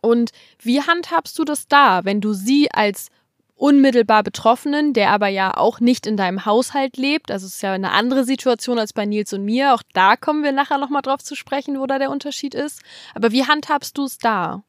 [0.00, 0.30] Und
[0.60, 3.08] wie handhabst du das da, wenn du sie als
[3.56, 7.72] unmittelbar Betroffenen, der aber ja auch nicht in deinem Haushalt lebt, also es ist ja
[7.72, 11.22] eine andere Situation als bei Nils und mir, auch da kommen wir nachher nochmal drauf
[11.22, 12.82] zu sprechen, wo da der Unterschied ist.
[13.14, 14.62] Aber wie handhabst du es da?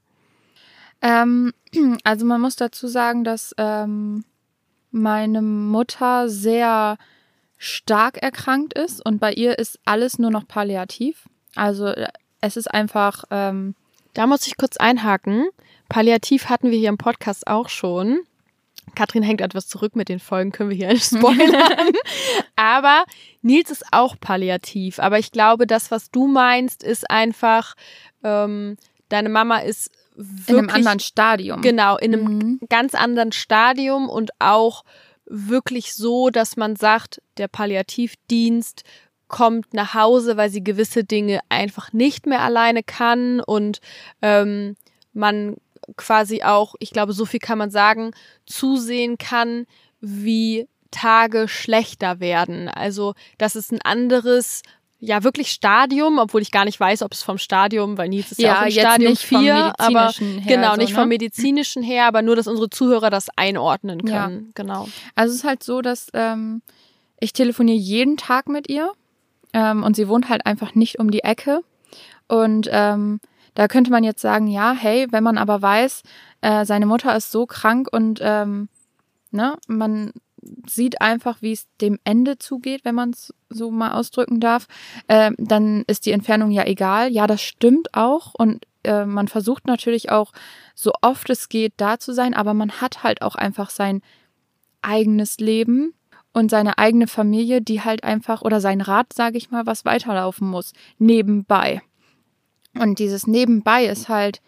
[1.02, 1.54] Ähm,
[2.04, 4.26] also man muss dazu sagen, dass ähm,
[4.92, 6.98] meine Mutter sehr
[7.58, 11.30] stark erkrankt ist und bei ihr ist alles nur noch palliativ.
[11.56, 12.08] Also äh,
[12.42, 13.76] es ist einfach, ähm,
[14.20, 15.48] Da muss ich kurz einhaken.
[15.88, 18.20] Palliativ hatten wir hier im Podcast auch schon.
[18.94, 21.94] Katrin hängt etwas zurück mit den Folgen, können wir hier spoilern.
[22.58, 23.06] aber
[23.42, 25.00] Nils ist auch palliativ.
[25.00, 27.76] Aber ich glaube, das, was du meinst, ist einfach,
[28.22, 28.76] ähm,
[29.08, 31.62] deine Mama ist wirklich in einem anderen Stadium.
[31.62, 32.60] Genau, in einem Mhm.
[32.68, 34.84] ganz anderen Stadium und auch
[35.28, 38.84] wirklich so, dass man sagt, der Palliativdienst
[39.30, 43.80] kommt nach Hause, weil sie gewisse Dinge einfach nicht mehr alleine kann und
[44.22, 44.76] ähm,
[45.14, 45.56] man
[45.96, 48.12] quasi auch, ich glaube, so viel kann man sagen,
[48.46, 49.66] zusehen kann,
[50.02, 52.68] wie Tage schlechter werden.
[52.68, 54.62] Also, das ist ein anderes,
[55.00, 58.40] ja, wirklich Stadium, obwohl ich gar nicht weiß, ob es vom Stadium, weil Nils ist
[58.42, 60.96] ja, Ja, auch im jetzt Stadium nicht vom 4, aber her, genau, so, nicht ne?
[61.00, 64.28] vom medizinischen her, aber nur, dass unsere Zuhörer das einordnen Ja.
[64.28, 64.52] können.
[64.56, 64.90] Genau.
[65.16, 66.62] Also es ist halt so, dass ähm,
[67.20, 68.92] ich telefoniere jeden Tag mit ihr
[69.54, 71.62] ähm, und sie wohnt halt einfach nicht um die Ecke.
[72.28, 73.20] Und ähm,
[73.56, 76.04] da könnte man jetzt sagen, ja, hey, wenn man aber weiß,
[76.42, 78.70] äh, seine Mutter ist so krank und ähm,
[79.32, 80.14] ne, man
[80.68, 84.68] sieht einfach, wie es dem Ende zugeht, wenn man es so mal ausdrücken darf,
[85.08, 87.12] ähm, dann ist die Entfernung ja egal.
[87.12, 90.32] Ja, das stimmt auch und äh, man versucht natürlich auch,
[90.76, 94.02] so oft es geht, da zu sein, aber man hat halt auch einfach sein
[94.82, 95.94] eigenes Leben
[96.34, 100.48] und seine eigene Familie, die halt einfach, oder sein Rad, sage ich mal, was weiterlaufen
[100.48, 101.82] muss, nebenbei.
[102.78, 104.42] Und dieses Nebenbei ist halt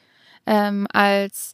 [0.45, 1.53] ähm, als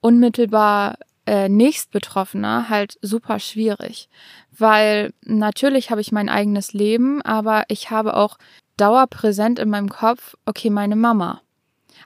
[0.00, 4.08] unmittelbar äh, Nächstbetroffener halt super schwierig,
[4.56, 8.38] weil natürlich habe ich mein eigenes Leben, aber ich habe auch
[8.76, 11.42] dauerpräsent in meinem Kopf, okay, meine Mama.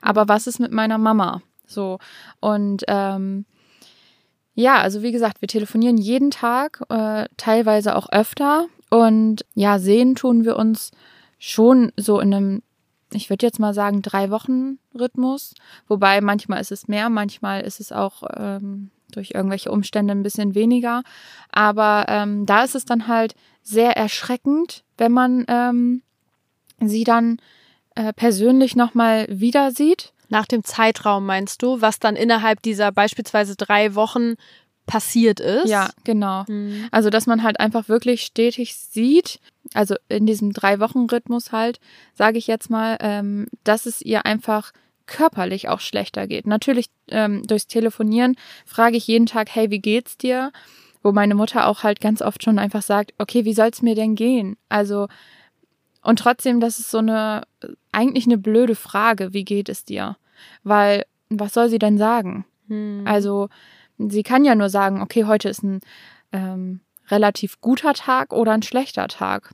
[0.01, 1.41] Aber was ist mit meiner Mama?
[1.65, 1.99] So
[2.39, 3.45] und ähm,
[4.55, 10.15] ja, also wie gesagt, wir telefonieren jeden Tag, äh, teilweise auch öfter und ja, sehen
[10.15, 10.91] tun wir uns
[11.39, 12.63] schon so in einem
[13.15, 15.53] ich würde jetzt mal sagen, drei Wochen Rhythmus.
[15.87, 20.55] Wobei manchmal ist es mehr, manchmal ist es auch ähm, durch irgendwelche Umstände ein bisschen
[20.55, 21.03] weniger.
[21.51, 26.01] Aber ähm, da ist es dann halt sehr erschreckend, wenn man ähm,
[26.81, 27.37] sie dann
[27.95, 30.12] äh, persönlich nochmal wieder sieht.
[30.33, 34.33] Nach dem Zeitraum meinst du, was dann innerhalb dieser beispielsweise drei Wochen
[34.87, 35.69] passiert ist?
[35.69, 36.43] Ja, genau.
[36.47, 36.87] Mhm.
[36.89, 39.39] Also, dass man halt einfach wirklich stetig sieht,
[39.75, 41.79] also in diesem Drei-Wochen-Rhythmus halt,
[42.15, 44.71] sage ich jetzt mal, ähm, dass es ihr einfach
[45.05, 46.47] körperlich auch schlechter geht.
[46.47, 50.51] Natürlich ähm, durchs Telefonieren frage ich jeden Tag, hey, wie geht's dir?
[51.03, 54.15] Wo meine Mutter auch halt ganz oft schon einfach sagt, okay, wie soll's mir denn
[54.15, 54.57] gehen?
[54.67, 55.09] Also
[56.01, 57.43] und trotzdem, das ist so eine
[57.91, 60.17] eigentlich eine blöde Frage, wie geht es dir?
[60.63, 62.45] Weil was soll sie denn sagen?
[62.67, 63.03] Hm.
[63.05, 63.49] Also
[63.97, 65.79] sie kann ja nur sagen, okay, heute ist ein
[66.31, 66.79] ähm,
[67.09, 69.51] relativ guter Tag oder ein schlechter Tag.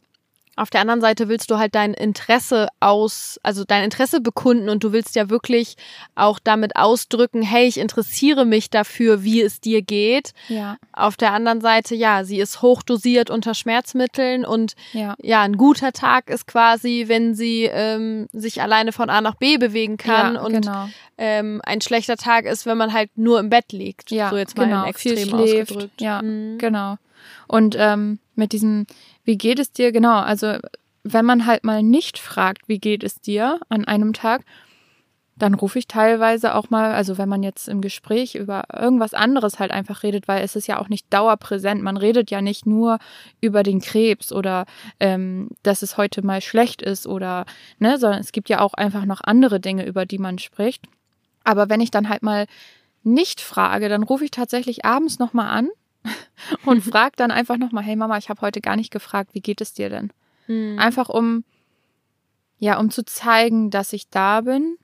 [0.59, 4.83] Auf der anderen Seite willst du halt dein Interesse aus, also dein Interesse bekunden und
[4.83, 5.77] du willst ja wirklich
[6.15, 10.33] auch damit ausdrücken, hey, ich interessiere mich dafür, wie es dir geht.
[10.49, 10.75] Ja.
[10.91, 15.93] Auf der anderen Seite, ja, sie ist hochdosiert unter Schmerzmitteln und ja, ja ein guter
[15.93, 20.41] Tag ist quasi, wenn sie ähm, sich alleine von A nach B bewegen kann ja,
[20.41, 20.89] und genau.
[21.17, 24.11] ähm, ein schlechter Tag ist, wenn man halt nur im Bett liegt.
[24.11, 25.71] Ja, so jetzt mal genau, extrem viel schläft.
[25.71, 26.01] ausgedrückt.
[26.01, 26.57] Ja, mhm.
[26.57, 26.97] genau.
[27.47, 28.87] Und ähm, mit diesem,
[29.29, 29.91] wie geht es dir?
[29.91, 30.55] Genau, also
[31.03, 34.43] wenn man halt mal nicht fragt, wie geht es dir an einem Tag,
[35.35, 39.59] dann rufe ich teilweise auch mal, also wenn man jetzt im Gespräch über irgendwas anderes
[39.59, 41.83] halt einfach redet, weil es ist ja auch nicht dauerpräsent.
[41.83, 42.97] Man redet ja nicht nur
[43.39, 44.65] über den Krebs oder
[44.99, 47.45] ähm, dass es heute mal schlecht ist oder,
[47.77, 50.87] ne, sondern es gibt ja auch einfach noch andere Dinge, über die man spricht.
[51.43, 52.47] Aber wenn ich dann halt mal
[53.03, 55.69] nicht frage, dann rufe ich tatsächlich abends nochmal an
[56.65, 59.61] und frag dann einfach nochmal, hey Mama, ich habe heute gar nicht gefragt, wie geht
[59.61, 60.11] es dir denn?
[60.47, 60.79] Mhm.
[60.79, 61.43] Einfach um,
[62.57, 64.77] ja, um zu zeigen, dass ich da bin,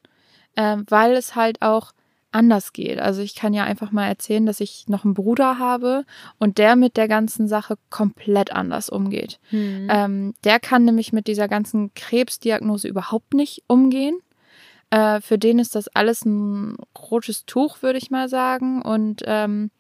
[0.56, 1.93] äh, weil es halt auch
[2.36, 2.99] anders geht.
[2.99, 6.04] Also ich kann ja einfach mal erzählen, dass ich noch einen Bruder habe
[6.38, 9.39] und der mit der ganzen Sache komplett anders umgeht.
[9.51, 9.88] Mhm.
[9.89, 14.19] Ähm, der kann nämlich mit dieser ganzen Krebsdiagnose überhaupt nicht umgehen.
[14.89, 16.75] Äh, für den ist das alles ein
[17.10, 18.82] rotes Tuch, würde ich mal sagen.
[18.82, 19.71] Und ähm,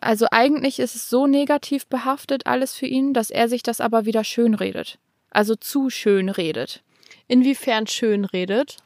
[0.00, 4.04] also eigentlich ist es so negativ behaftet alles für ihn, dass er sich das aber
[4.04, 4.98] wieder schön redet.
[5.30, 6.82] Also zu schön redet.
[7.26, 8.76] Inwiefern schön redet?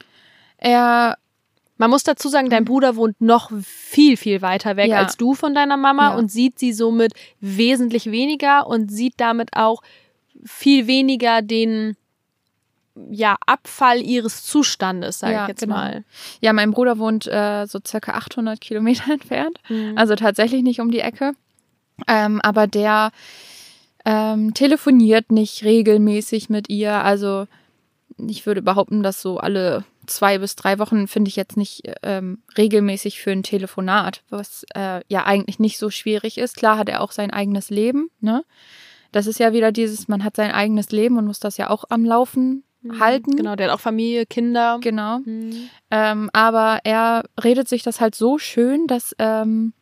[0.57, 1.17] Er
[1.77, 4.99] man muss dazu sagen, dein Bruder wohnt noch viel, viel weiter weg Ja.
[4.99, 6.15] als du von deiner Mama Ja.
[6.15, 9.81] und sieht sie somit wesentlich weniger und sieht damit auch
[10.45, 11.97] viel weniger den
[13.09, 15.75] ja, Abfall ihres Zustandes, sage Ja, ich jetzt genau.
[15.75, 16.03] mal.
[16.41, 19.97] Ja, mein Bruder wohnt äh, so circa 800 Kilometer entfernt, Mhm.
[19.97, 21.33] also tatsächlich nicht um die Ecke.
[22.07, 23.11] Ähm, aber der
[24.05, 26.93] ähm, telefoniert nicht regelmäßig mit ihr.
[27.03, 27.47] Also
[28.17, 32.43] ich würde behaupten, dass so alle zwei bis drei Wochen finde ich jetzt nicht ähm,
[32.57, 36.57] regelmäßig für ein Telefonat, was äh, ja eigentlich nicht so schwierig ist.
[36.57, 38.43] Klar hat er auch sein eigenes Leben, ne?
[39.13, 41.85] Das ist ja wieder dieses, man hat sein eigenes Leben und muss das ja auch
[41.89, 42.63] am Laufen
[42.99, 43.35] halten.
[43.35, 44.77] Genau, der hat auch Familie, Kinder.
[44.81, 45.19] Genau.
[45.19, 45.69] Mhm.
[45.91, 49.73] Ähm, aber er redet sich das halt so schön, dass ähm,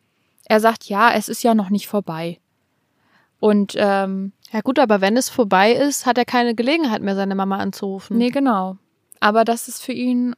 [0.46, 2.40] er sagt, ja, es ist ja noch nicht vorbei.
[3.40, 7.36] Und ähm, Ja gut, aber wenn es vorbei ist, hat er keine Gelegenheit mehr, seine
[7.36, 8.18] Mama anzurufen.
[8.18, 8.78] nee, genau.
[9.20, 10.36] Aber das ist für ihn,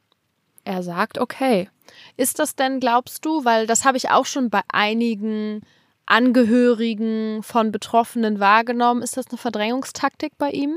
[0.64, 1.68] er sagt, okay.
[2.16, 5.62] Ist das denn, glaubst du, weil das habe ich auch schon bei einigen
[6.06, 10.76] Angehörigen von Betroffenen wahrgenommen, ist das eine Verdrängungstaktik bei ihm?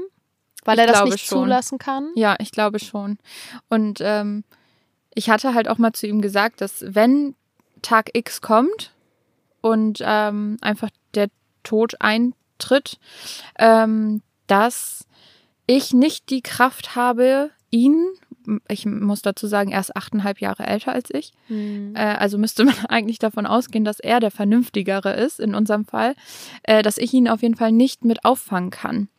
[0.68, 1.44] Weil Ich er das nicht schon.
[1.44, 2.10] zulassen kann?
[2.16, 3.18] Ja, ich glaube schon.
[3.70, 4.44] Und ähm,
[5.16, 7.36] ich hatte halt auch mal zu ihm gesagt, dass wenn
[7.82, 8.92] Tag X kommt
[9.62, 11.30] und ähm, einfach der
[11.64, 13.00] Tod eintritt,
[13.58, 15.06] ähm, dass
[15.66, 18.06] ich nicht die Kraft habe, ihn,
[18.70, 21.94] ich muss dazu sagen, er ist achteinhalb Jahre älter als ich, Hm.
[21.96, 26.16] äh, also müsste man eigentlich davon ausgehen, dass er der Vernünftigere ist in unserem Fall,
[26.64, 29.10] äh, dass ich ihn auf jeden Fall nicht mit auffangen kann,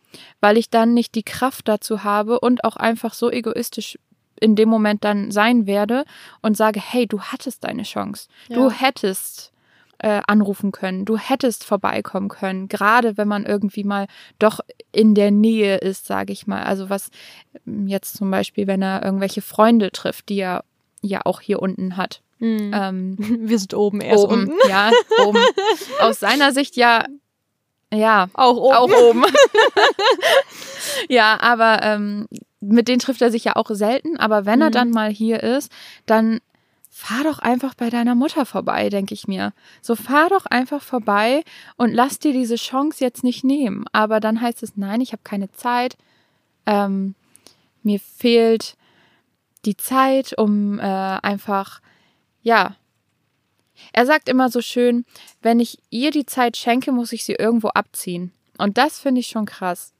[0.40, 3.98] weil ich dann nicht die Kraft dazu habe und auch einfach so egoistisch
[4.40, 6.04] in dem Moment dann sein werde
[6.42, 8.70] und sage, hey, du hattest deine Chance, du Ja.
[8.70, 9.52] hättest
[10.00, 14.06] äh, anrufen können, du hättest vorbeikommen können, gerade wenn man irgendwie mal
[14.38, 14.60] doch
[14.92, 16.62] in der Nähe ist, sage ich mal.
[16.62, 17.10] Also was
[17.66, 20.62] ähm, jetzt zum Beispiel, wenn er irgendwelche Freunde trifft, die er
[21.02, 22.22] ja auch hier unten hat.
[22.38, 22.70] Mhm.
[22.72, 23.16] Ähm,
[23.48, 24.68] Wir sind oben, erst oben, unten.
[24.68, 24.92] ja,
[25.26, 25.40] oben.
[25.98, 27.04] Aus seiner Sicht ja,
[27.92, 28.74] ja, Auch oben.
[28.76, 29.24] auch oben.
[31.08, 32.26] ja, aber ähm,
[32.60, 34.16] mit denen trifft er sich ja auch selten.
[34.18, 34.72] Aber wenn er Mhm.
[34.72, 35.70] dann mal hier ist,
[36.06, 36.40] dann
[36.90, 39.52] fahr doch einfach bei deiner Mutter vorbei, denke ich mir.
[39.82, 41.44] So fahr doch einfach vorbei
[41.76, 43.84] und lass dir diese Chance jetzt nicht nehmen.
[43.92, 45.96] Aber dann heißt es, nein, ich habe keine Zeit.
[46.66, 47.14] Ähm,
[47.84, 48.76] mir fehlt
[49.64, 51.80] die Zeit, um äh, einfach,
[52.42, 52.74] ja.
[53.92, 55.04] Er sagt immer so schön,
[55.42, 58.32] wenn ich ihr die Zeit schenke, muss ich sie irgendwo abziehen.
[58.58, 59.92] Und das finde ich schon krass.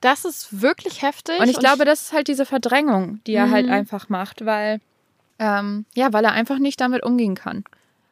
[0.00, 1.40] Das ist wirklich heftig.
[1.40, 3.72] Und ich glaube, das ist halt diese Verdrängung, die er halt Mhm.
[3.72, 4.80] einfach macht, weil,
[5.38, 7.64] ähm, ja, weil er einfach nicht damit umgehen kann.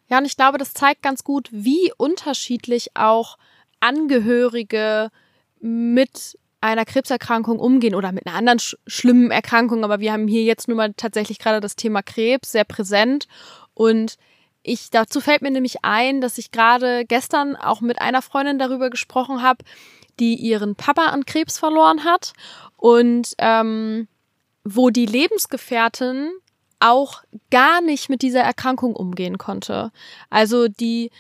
[0.09, 3.39] Ja, und ich glaube, das zeigt ganz gut, wie unterschiedlich auch
[3.81, 5.11] Angehörige
[5.61, 9.85] mit einer Krebserkrankung umgehen oder mit einer anderen sch schlimmen Erkrankung.
[9.85, 13.29] Aber wir haben hier jetzt nun mal tatsächlich gerade das Thema Krebs sehr präsent.
[13.75, 14.17] Und
[14.65, 18.91] ich, dazu fällt mir nämlich ein, dass ich gerade gestern auch mit einer Freundin darüber
[18.91, 19.63] gesprochen habe,
[20.19, 22.33] die ihren Papa an Krebs verloren hat
[22.79, 24.09] und ähm,
[24.65, 26.31] wo die Lebensgefährtin
[26.81, 29.93] auch gar nicht mit dieser Erkrankung umgehen konnte.
[30.31, 31.11] Also die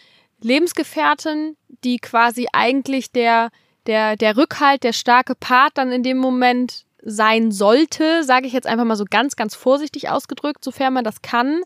[0.40, 3.50] Lebensgefährtin, die quasi eigentlich der,
[3.86, 8.66] der, der Rückhalt, der starke Part dann in dem Moment sein sollte, sage ich jetzt
[8.66, 11.60] einfach mal so ganz, ganz vorsichtig ausgedrückt, sofern man das kann,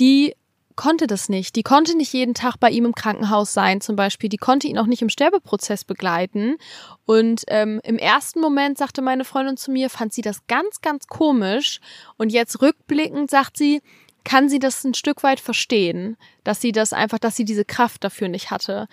[0.00, 0.34] die
[0.80, 1.56] konnte das nicht.
[1.56, 4.30] Die konnte nicht jeden Tag bei ihm im Krankenhaus sein, zum Beispiel.
[4.30, 6.56] Die konnte ihn auch nicht im Sterbeprozess begleiten.
[7.04, 11.06] Und ähm, im ersten Moment sagte meine Freundin zu mir, fand sie das ganz, ganz
[11.06, 11.80] komisch.
[12.16, 13.82] Und jetzt rückblickend sagt sie,
[14.24, 18.02] kann sie das ein Stück weit verstehen, dass sie das einfach, dass sie diese Kraft
[18.02, 18.88] dafür nicht hatte.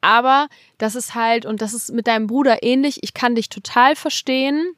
[0.00, 3.94] Aber das ist halt, und das ist mit deinem Bruder ähnlich, ich kann dich total
[3.94, 4.72] verstehen.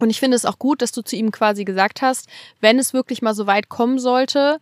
[0.00, 2.28] Und ich finde es auch gut, dass du zu ihm quasi gesagt hast,
[2.60, 4.60] wenn es wirklich mal so weit kommen sollte,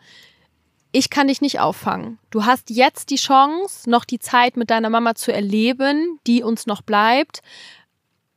[0.93, 2.19] ich kann dich nicht auffangen.
[2.31, 6.67] Du hast jetzt die Chance, noch die Zeit mit deiner Mama zu erleben, die uns
[6.67, 7.43] noch bleibt.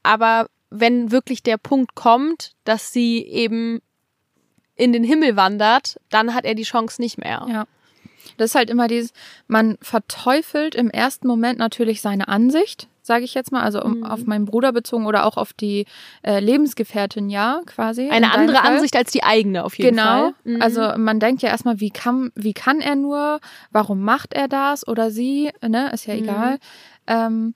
[0.04, 3.82] Aber wenn wirklich der Punkt kommt, dass sie eben
[4.76, 7.46] in den Himmel wandert, dann hat er die Chance nicht mehr.
[7.50, 7.68] Ja.
[8.38, 9.12] Das ist halt immer dieses,
[9.48, 14.04] man verteufelt im ersten Moment natürlich seine Ansicht, sage ich jetzt mal, also um, Mhm.
[14.06, 15.86] auf meinen Bruder bezogen oder auch auf die
[16.24, 18.10] äh, Lebensgefährtin, ja, quasi.
[18.10, 18.76] Eine andere Fall.
[18.76, 20.04] Ansicht als die eigene auf jeden genau.
[20.04, 20.34] Fall.
[20.44, 20.62] Mhm.
[20.62, 23.39] Also man denkt ja erstmal, wie kann, wie kann er nur,
[23.72, 26.20] warum macht er das oder sie, ne, ist ja Mhm.
[26.24, 26.58] egal.
[27.08, 27.54] Ähm,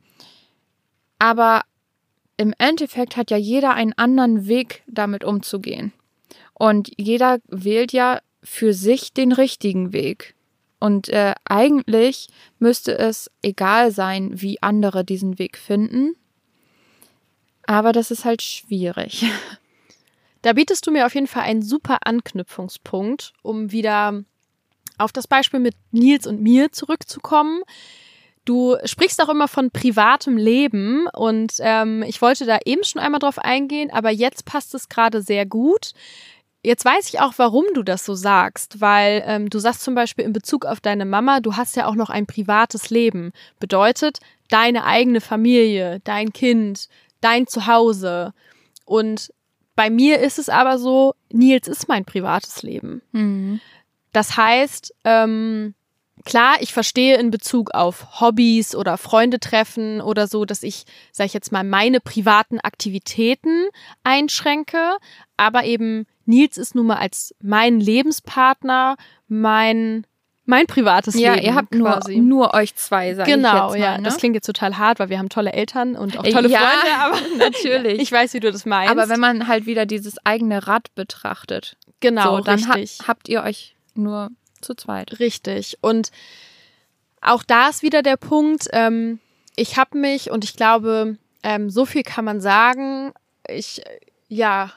[1.18, 1.64] aber
[2.38, 5.92] im Endeffekt hat ja jeder einen anderen Weg, damit umzugehen.
[6.54, 10.36] Und jeder wählt ja für sich den richtigen Weg.
[10.80, 16.16] Und äh, eigentlich müsste es egal sein, wie andere diesen Weg finden.
[17.66, 19.26] Aber das ist halt schwierig.
[20.42, 24.24] Da bietest du mir auf jeden Fall einen super Anknüpfungspunkt, um wieder
[24.98, 27.62] auf das Beispiel mit Nils und mir zurückzukommen.
[28.46, 33.20] Du sprichst auch immer von privatem Leben und ähm, ich wollte da eben schon einmal
[33.20, 35.92] drauf eingehen, aber jetzt passt es gerade sehr gut.
[36.62, 40.26] Jetzt weiß ich auch, warum du das so sagst, weil ähm, du sagst zum Beispiel
[40.26, 43.32] in Bezug auf deine Mama, du hast ja auch noch ein privates Leben.
[43.60, 44.20] Bedeutet,
[44.50, 46.90] deine eigene Familie, dein Kind,
[47.22, 48.34] dein Zuhause.
[48.86, 49.32] Und
[49.76, 53.02] bei mir ist es aber so, Nils ist mein privates Leben.
[53.14, 53.62] Mhm.
[54.12, 55.76] Das heißt, ähm,
[56.26, 61.28] klar, ich verstehe in Bezug auf Hobbys oder Freunde treffen oder so, dass ich, sag
[61.28, 63.70] ich jetzt mal, meine privaten Aktivitäten
[64.04, 64.98] einschränke,
[65.38, 68.96] aber eben Nils ist nun mal als mein Lebenspartner
[69.28, 70.06] mein
[70.46, 72.18] mein privates Ja, Leben ihr habt nur, quasi.
[72.18, 73.98] nur euch zwei, sag genau, ich jetzt mal, ja.
[73.98, 74.04] ne?
[74.04, 76.96] Das klingt jetzt total hart, weil wir haben tolle Eltern und auch tolle Ja, Freunde,
[76.98, 78.00] aber natürlich.
[78.02, 78.92] ich weiß, wie du das meinst.
[78.92, 83.08] Aber wenn man halt wieder dieses eigene Rad betrachtet, genau, so, dann ha richtig.
[83.08, 84.30] habt ihr euch nur
[84.62, 85.20] zu zweit.
[85.20, 85.78] Richtig.
[85.82, 86.12] Und
[87.22, 89.20] auch da ist wieder der Punkt, ähm,
[89.56, 93.14] ich habe mich und ich glaube, ähm, so viel kann man sagen.
[93.48, 94.72] Ich, äh, ja,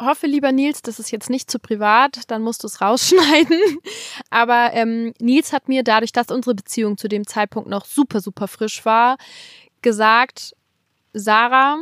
[0.00, 3.60] hoffe, lieber Nils, das ist jetzt nicht zu privat, dann musst du es rausschneiden.
[4.30, 8.48] Aber ähm, Nils hat mir dadurch, dass unsere Beziehung zu dem Zeitpunkt noch super, super
[8.48, 9.16] frisch war,
[9.82, 10.54] gesagt,
[11.12, 11.78] Sarah,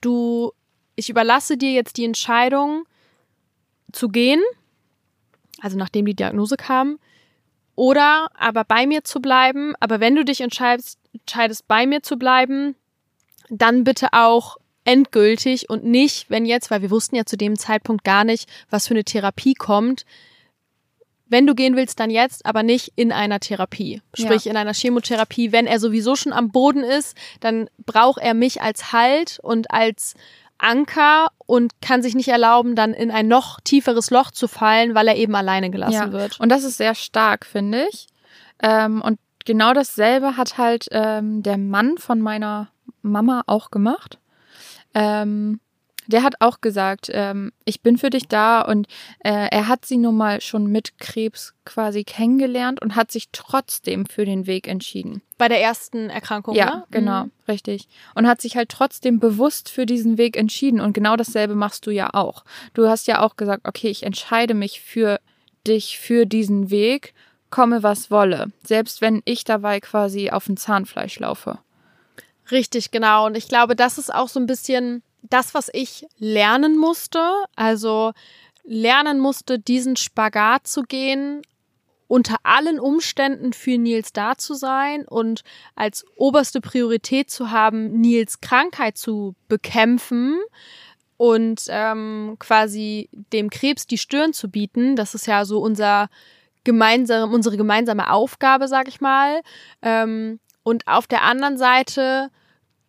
[0.00, 0.52] du,
[0.96, 2.84] ich überlasse dir jetzt die Entscheidung
[3.92, 4.42] zu gehen,
[5.60, 6.98] also nachdem die Diagnose kam,
[7.74, 9.74] oder aber bei mir zu bleiben.
[9.80, 12.74] Aber wenn du dich entscheidest, entscheidest bei mir zu bleiben,
[13.48, 18.04] dann bitte auch endgültig und nicht, wenn jetzt, weil wir wussten ja zu dem Zeitpunkt
[18.04, 20.04] gar nicht, was für eine Therapie kommt.
[21.26, 24.02] Wenn du gehen willst, dann jetzt, aber nicht in einer Therapie.
[24.12, 24.50] Sprich, Ja.
[24.50, 25.50] in einer Chemotherapie.
[25.50, 30.14] Wenn er sowieso schon am Boden ist, dann braucht er mich als Halt und als
[30.58, 35.08] Anker und kann sich nicht erlauben, dann in ein noch tieferes Loch zu fallen, weil
[35.08, 36.12] er eben alleine gelassen Ja.
[36.12, 36.38] wird.
[36.38, 38.06] Und das ist sehr stark, finde ich.
[38.62, 42.68] Ähm, und genau dasselbe hat halt ähm, der Mann von meiner
[43.00, 44.18] Mama auch gemacht.
[44.94, 45.60] Ähm,
[46.08, 48.88] der hat auch gesagt, ähm, ich bin für dich da und
[49.20, 54.06] äh, er hat sie nun mal schon mit Krebs quasi kennengelernt und hat sich trotzdem
[54.06, 55.22] für den Weg entschieden.
[55.38, 56.84] Bei der ersten Erkrankung, Ja, ne?
[56.90, 57.30] genau, Mhm.
[57.46, 57.86] richtig.
[58.16, 60.80] Und hat sich halt trotzdem bewusst für diesen Weg entschieden.
[60.80, 62.44] Und genau dasselbe machst du ja auch.
[62.74, 65.20] Du hast ja auch gesagt, okay, ich entscheide mich für
[65.68, 67.14] dich, für diesen Weg,
[67.50, 68.50] komme was wolle.
[68.64, 71.58] Selbst wenn ich dabei quasi auf dem Zahnfleisch laufe.
[72.52, 73.26] Richtig, genau.
[73.26, 77.18] Und ich glaube, das ist auch so ein bisschen das, was ich lernen musste.
[77.56, 78.12] Also
[78.62, 81.42] lernen musste, diesen Spagat zu gehen,
[82.08, 85.44] unter allen Umständen für Nils da zu sein und
[85.74, 90.38] als oberste Priorität zu haben, Nils Krankheit zu bekämpfen
[91.16, 94.94] und ähm, quasi dem Krebs die Stirn zu bieten.
[94.94, 96.10] Das ist ja so unser
[96.64, 99.40] gemeinsam, unsere gemeinsame Aufgabe, sag ich mal.
[99.80, 102.30] Ähm, und auf der anderen Seite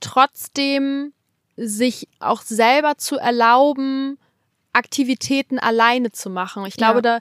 [0.03, 1.13] trotzdem
[1.55, 4.17] sich auch selber zu erlauben,
[4.73, 6.65] Aktivitäten alleine zu machen.
[6.65, 7.01] Ich glaube, Ja.
[7.01, 7.19] da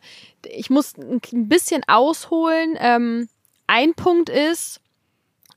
[0.48, 2.76] ich muss ein bisschen ausholen.
[2.78, 3.28] Ähm,
[3.66, 4.80] ein Punkt ist,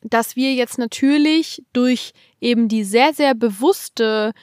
[0.02, 2.12] dass wir jetzt natürlich durch
[2.42, 4.34] eben die sehr, sehr bewusste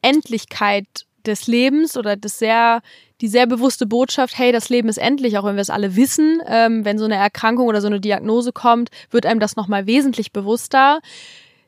[0.00, 0.86] Endlichkeit
[1.26, 2.82] des Lebens oder das sehr,
[3.20, 6.42] die sehr bewusste Botschaft, hey, das Leben ist endlich, auch wenn wir es alle wissen,
[6.46, 10.32] ähm, wenn so eine Erkrankung oder so eine Diagnose kommt, wird einem das nochmal wesentlich
[10.32, 11.00] bewusster.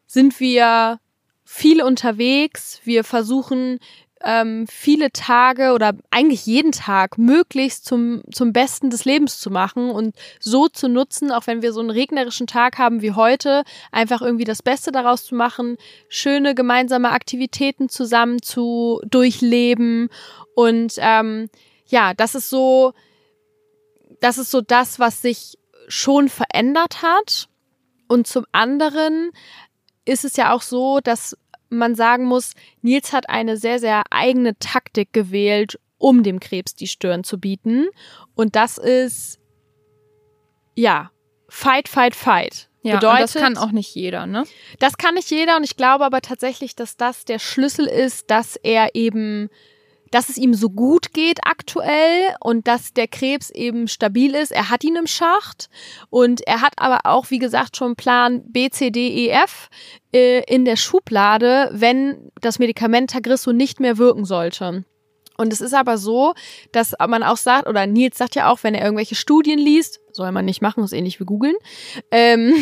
[0.07, 0.99] Sind wir
[1.45, 3.79] viel unterwegs, wir versuchen
[4.25, 9.91] ähm, viele Tage oder eigentlich jeden Tag möglichst zum, zum Besten des Lebens zu machen
[9.91, 14.23] und so zu nutzen, auch wenn wir so einen regnerischen Tag haben wie heute, einfach
[14.23, 15.77] irgendwie das Beste daraus zu machen,
[16.09, 20.09] schöne gemeinsame Aktivitäten zusammen zu durchleben
[20.55, 21.51] und ähm,
[21.87, 22.95] ja, das ist so,
[24.21, 27.49] das ist so das, was sich schon verändert hat.
[28.07, 29.31] Und zum anderen
[30.05, 31.37] ist es ja auch so, dass
[31.69, 32.53] man sagen muss,
[32.83, 37.87] Nils hat eine sehr, sehr eigene Taktik gewählt, um dem Krebs die Stirn zu bieten.
[38.35, 39.39] Und das ist,
[40.75, 41.11] ja,
[41.49, 42.69] fight, fight, fight.
[42.83, 44.45] Ja, Bedeutet, das kann auch nicht jeder, ne?
[44.79, 48.57] das kann nicht jeder und ich glaube aber tatsächlich, dass das der Schlüssel ist, dass
[48.57, 49.49] er eben,
[50.15, 54.53] dass es ihm so gut geht aktuell und dass der Krebs eben stabil ist.
[54.53, 55.69] Er hat ihn im Schacht
[56.09, 59.69] und er hat aber auch, wie gesagt, schon Plan B, C, D, E, F
[60.13, 64.85] äh, in der Schublade, wenn das Medikament Tagrisso nicht mehr wirken sollte.
[65.37, 66.35] Und es ist aber so,
[66.71, 70.31] dass man auch sagt, oder Nils sagt ja auch, wenn er irgendwelche Studien liest, soll
[70.31, 71.57] man nicht machen, ist ähnlich wie googeln,
[72.13, 72.55] ähm,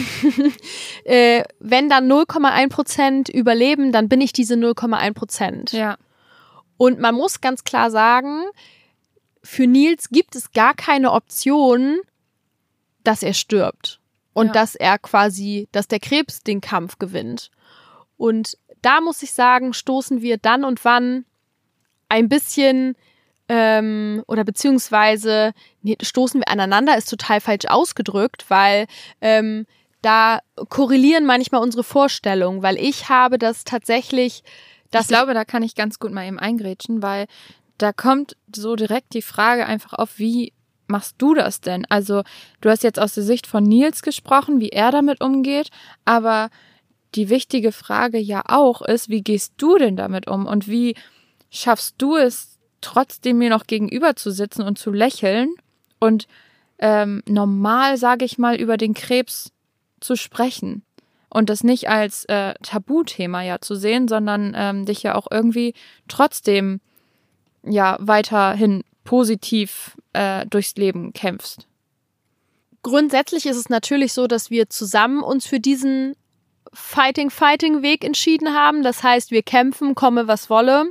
[1.04, 5.72] äh, wenn dann 0,1 Prozent überleben, dann bin ich diese 0,1 Prozent.
[5.72, 5.98] Ja.
[6.82, 8.42] Und man muss ganz klar sagen,
[9.44, 12.00] für Nils gibt es gar keine Option,
[13.04, 14.00] dass er stirbt.
[14.32, 14.52] Und Ja.
[14.52, 17.52] dass er quasi, dass der Krebs den Kampf gewinnt.
[18.16, 21.24] Und da muss ich sagen, stoßen wir dann und wann
[22.08, 22.96] ein bisschen
[23.48, 25.52] ähm, oder beziehungsweise
[25.82, 28.88] nee, stoßen wir aneinander, ist total falsch ausgedrückt, weil
[29.20, 29.66] ähm,
[30.00, 34.42] da korrelieren manchmal unsere Vorstellungen, weil ich habe das tatsächlich,
[34.92, 37.26] dass ich glaube, da kann ich ganz gut mal eben eingrätschen, weil
[37.78, 40.52] da kommt so direkt die Frage einfach auf, wie
[40.86, 41.84] machst du das denn?
[41.88, 42.22] Also,
[42.60, 45.70] du hast jetzt aus der Sicht von Nils gesprochen, wie er damit umgeht,
[46.04, 46.50] aber
[47.14, 50.94] die wichtige Frage ja auch ist, wie gehst du denn damit um und wie
[51.50, 55.54] schaffst du es, trotzdem mir noch gegenüber zu sitzen und zu lächeln
[55.98, 56.26] und
[56.78, 59.52] ähm, normal, sage ich mal, über den Krebs
[60.00, 60.82] zu sprechen
[61.32, 65.74] und das nicht als äh, Tabuthema ja zu sehen, sondern ähm, dich ja auch irgendwie
[66.08, 66.80] trotzdem
[67.64, 71.66] ja weiterhin positiv äh, durchs Leben kämpfst.
[72.82, 76.14] grundsätzlich ist es natürlich so, dass wir zusammen uns für diesen
[76.72, 78.82] Fighting-Fighting-Weg entschieden haben.
[78.82, 80.90] Das heißt, wir kämpfen, komme was wolle.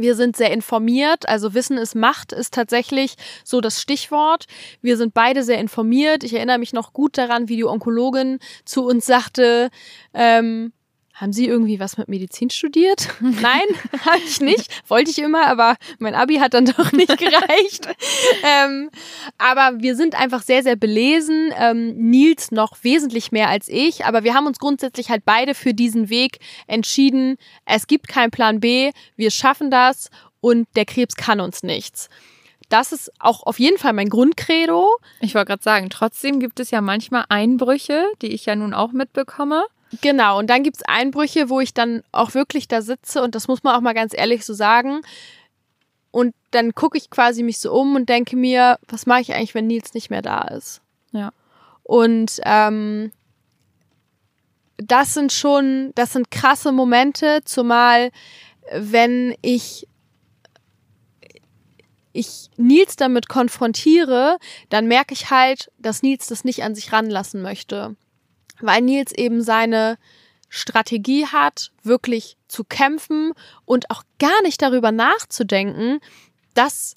[0.00, 4.46] Wir sind sehr informiert, also Wissen ist Macht ist tatsächlich so das Stichwort.
[4.82, 6.24] Wir sind beide sehr informiert.
[6.24, 9.70] Ich erinnere mich noch gut daran, wie die Onkologin zu uns sagte,
[10.14, 10.72] ähm,
[11.20, 13.08] haben Sie irgendwie was mit Medizin studiert?
[13.20, 13.66] Nein,
[14.06, 14.70] habe ich nicht.
[14.88, 17.88] Wollte ich immer, aber mein Abi hat dann doch nicht gereicht.
[18.42, 18.90] ähm,
[19.36, 21.52] aber wir sind einfach sehr, sehr belesen.
[21.58, 24.06] Ähm, Nils noch wesentlich mehr als ich.
[24.06, 27.36] Aber wir haben uns grundsätzlich halt beide für diesen Weg entschieden.
[27.66, 28.92] Es gibt keinen Plan B.
[29.16, 30.08] Wir schaffen das
[30.40, 32.08] und der Krebs kann uns nichts.
[32.70, 34.96] Das ist auch auf jeden Fall mein Grundcredo.
[35.20, 38.92] Ich wollte gerade sagen, trotzdem gibt es ja manchmal Einbrüche, die ich ja nun auch
[38.92, 39.66] mitbekomme.
[40.00, 43.62] Genau, und dann gibt's Einbrüche, wo ich dann auch wirklich da sitze und das muss
[43.64, 45.00] man auch mal ganz ehrlich so sagen.
[46.12, 49.54] Und dann gucke ich quasi mich so um und denke mir, was mache ich eigentlich,
[49.54, 50.80] wenn Nils nicht mehr da ist?
[51.12, 51.30] Ja.
[51.82, 53.12] Und ähm,
[54.76, 58.10] das sind schon, das sind krasse Momente, zumal
[58.72, 59.86] wenn ich
[62.12, 64.38] ich Nils damit konfrontiere,
[64.68, 67.94] dann merke ich halt, dass Nils das nicht an sich ranlassen möchte.
[68.62, 69.98] Weil Nils eben seine
[70.48, 73.32] Strategie hat, wirklich zu kämpfen
[73.64, 76.00] und auch gar nicht darüber nachzudenken,
[76.54, 76.96] dass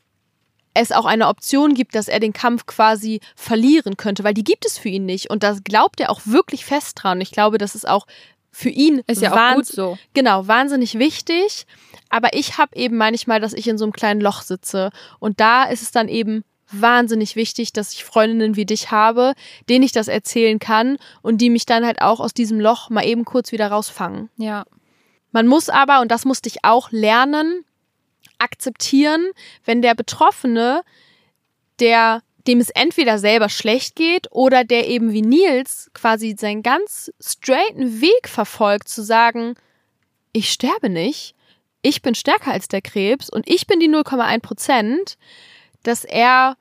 [0.73, 4.65] es auch eine Option gibt, dass er den Kampf quasi verlieren könnte, weil die gibt
[4.65, 5.29] es für ihn nicht.
[5.29, 7.21] Und da glaubt er auch wirklich fest dran.
[7.21, 8.07] Ich glaube, das ist auch
[8.51, 9.97] für ihn ist ja auch gut so.
[10.13, 11.65] Genau, wahnsinnig wichtig.
[12.09, 14.91] Aber ich habe eben manchmal, dass ich in so einem kleinen Loch sitze.
[15.19, 19.33] Und da ist es dann eben wahnsinnig wichtig, dass ich Freundinnen wie dich habe,
[19.69, 23.05] denen ich das erzählen kann und die mich dann halt auch aus diesem Loch mal
[23.05, 24.29] eben kurz wieder rausfangen.
[24.37, 24.65] Ja.
[25.31, 27.65] Man muss aber, und das musste ich auch lernen,
[28.37, 29.25] akzeptieren,
[29.65, 30.81] wenn der Betroffene,
[31.79, 37.11] der dem es entweder selber schlecht geht oder der eben wie Nils quasi seinen ganz
[37.19, 39.55] straighten Weg verfolgt, zu sagen,
[40.33, 41.35] ich sterbe nicht,
[41.81, 45.17] ich bin stärker als der Krebs und ich bin die 0,1 Prozent,
[45.83, 46.57] dass er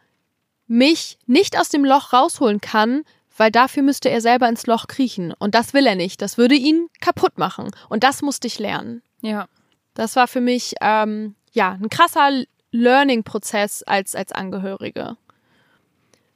[0.66, 3.04] mich nicht aus dem Loch rausholen kann,
[3.36, 5.32] weil dafür müsste er selber ins Loch kriechen.
[5.38, 6.20] Und das will er nicht.
[6.22, 7.70] Das würde ihn kaputt machen.
[7.88, 9.02] Und das musste ich lernen.
[9.20, 9.48] Ja.
[9.94, 15.16] Das war für mich ähm, ja ein krasser Learning-Prozess als als Angehörige.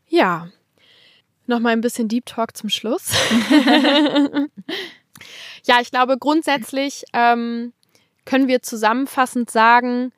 [0.08, 0.48] Ja.
[1.46, 3.12] Nochmal ein bisschen Deep Talk zum Schluss.
[5.64, 7.72] ja, ich glaube, grundsätzlich ähm,
[8.24, 10.12] können wir zusammenfassend sagen,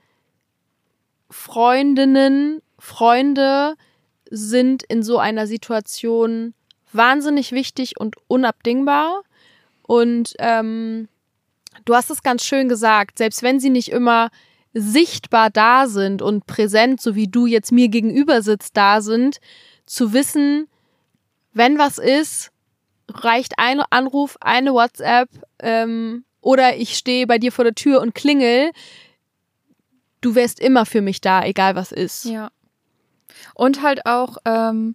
[1.31, 3.75] Freundinnen, Freunde
[4.31, 6.55] sind in so einer Situation
[6.93, 9.23] wahnsinnig wichtig und unabdingbar.
[9.83, 11.09] Und ähm,
[11.85, 14.31] du hast es ganz schön gesagt, selbst wenn sie nicht immer
[14.75, 19.39] sichtbar da sind und präsent, so wie du jetzt mir gegenüber sitzt, da sind,
[19.87, 20.69] zu wissen,
[21.53, 22.51] wenn was ist,
[23.11, 25.29] reicht ein Anruf, eine WhatsApp
[25.61, 28.71] ähm, oder ich stehe bei dir vor der Tür und klingel.
[30.21, 32.25] Du wärst immer für mich da, egal was ist.
[32.25, 32.51] Ja.
[33.55, 34.95] Und halt auch ähm,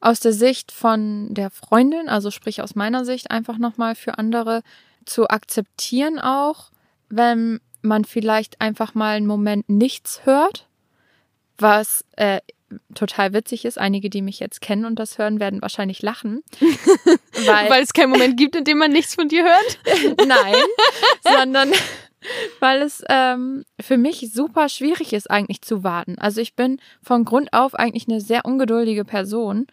[0.00, 4.62] aus der Sicht von der Freundin, also sprich aus meiner Sicht, einfach nochmal für andere
[5.04, 6.70] zu akzeptieren auch,
[7.08, 10.66] wenn man vielleicht einfach mal einen Moment nichts hört,
[11.58, 12.40] was äh,
[12.94, 13.78] total witzig ist.
[13.78, 16.42] Einige, die mich jetzt kennen und das hören, werden wahrscheinlich lachen.
[16.60, 19.78] weil, weil es keinen Moment gibt, in dem man nichts von dir hört?
[20.26, 20.54] Nein,
[21.22, 21.72] sondern
[22.60, 26.18] weil es ähm, für mich super schwierig ist, eigentlich zu warten.
[26.18, 29.66] Also ich bin von Grund auf eigentlich eine sehr ungeduldige Person.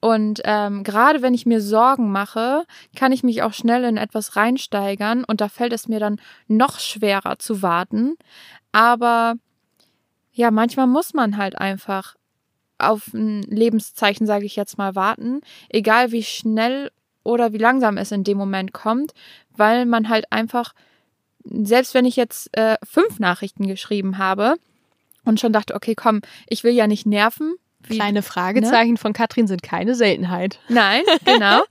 [0.00, 2.64] Und ähm, gerade wenn ich mir Sorgen mache,
[2.96, 6.80] kann ich mich auch schnell in etwas reinsteigern und da fällt es mir dann noch
[6.80, 8.16] schwerer zu warten.
[8.72, 9.34] Aber
[10.32, 12.16] ja, manchmal muss man halt einfach
[12.78, 16.90] auf ein Lebenszeichen, sage ich jetzt mal, warten, egal wie schnell
[17.22, 19.12] oder wie langsam es in dem Moment kommt,
[19.54, 20.72] weil man halt einfach,
[21.44, 24.56] selbst wenn ich jetzt äh, fünf Nachrichten geschrieben habe
[25.24, 27.54] und schon dachte, okay, komm, ich will ja nicht nerven.
[27.82, 28.98] Wie, Kleine Fragezeichen ne?
[28.98, 30.60] von Katrin sind keine Seltenheit.
[30.68, 31.62] Nein, genau.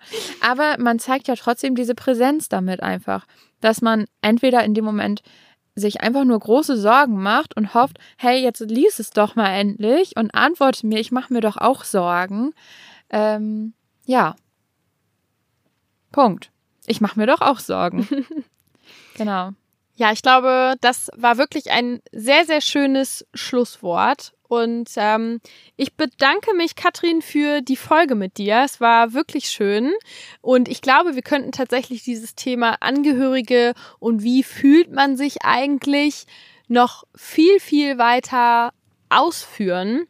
[0.41, 3.28] Aber man zeigt ja trotzdem diese Präsenz damit einfach,
[3.61, 5.22] dass man entweder in dem Moment
[5.76, 10.15] sich einfach nur große Sorgen macht und hofft, hey, jetzt lies es doch mal endlich
[10.17, 12.53] und antworte mir, ich mache mir doch auch Sorgen.
[13.09, 13.74] Ähm,
[14.05, 14.36] ja.
[16.11, 16.51] Punkt.
[16.86, 18.07] Ich mache mir doch auch Sorgen.
[19.15, 19.51] genau.
[19.99, 24.31] Ja, ich glaube, das war wirklich ein sehr, sehr schönes Schlusswort.
[24.47, 25.41] Und ähm,
[25.75, 28.61] ich bedanke mich, Katrin, für die Folge mit dir.
[28.63, 29.91] Es war wirklich schön.
[30.39, 36.27] Und ich glaube, wir könnten tatsächlich dieses Thema Angehörige und wie fühlt man sich eigentlich
[36.69, 38.71] noch viel, viel weiter
[39.09, 40.07] ausführen.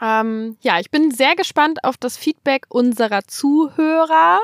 [0.00, 4.40] Ähm, ja, ich bin sehr gespannt auf das Feedback unserer Zuhörer.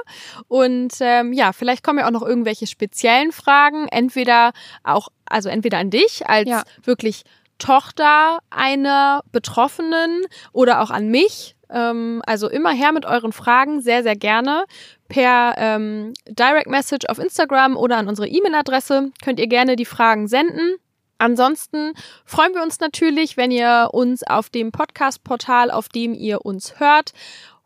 [0.48, 3.88] Und ähm, ja, vielleicht kommen ja auch noch irgendwelche speziellen Fragen.
[3.88, 4.52] Entweder
[4.84, 6.62] auch, also entweder an dich als ja.
[6.82, 7.24] wirklich
[7.58, 11.56] Tochter einer Betroffenen oder auch an mich.
[11.70, 14.64] Ähm, also immer her mit euren Fragen, sehr, sehr gerne.
[15.08, 20.28] Per ähm, Direct Message auf Instagram oder an unsere E-Mail-Adresse könnt ihr gerne die Fragen
[20.28, 20.76] senden.
[21.18, 21.92] Ansonsten
[22.24, 27.12] freuen wir uns natürlich, wenn ihr uns auf dem Podcast-Portal, auf dem ihr uns hört,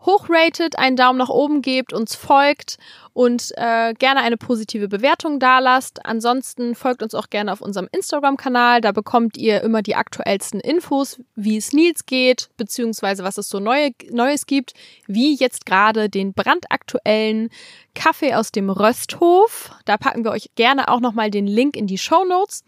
[0.02, 2.78] hochratet, einen Daumen nach oben gebt, uns folgt
[3.12, 6.06] und äh, gerne eine positive Bewertung dalasst.
[6.06, 8.80] Ansonsten folgt uns auch gerne auf unserem Instagram-Kanal.
[8.80, 13.60] Da bekommt ihr immer die aktuellsten Infos, wie es Nils geht, beziehungsweise was es so
[13.60, 14.72] Neue, Neues gibt,
[15.06, 17.50] wie jetzt gerade den brandaktuellen
[17.94, 19.70] Kaffee aus dem Rösthof.
[19.84, 22.64] Da packen wir euch gerne auch nochmal den Link in die Show Notes.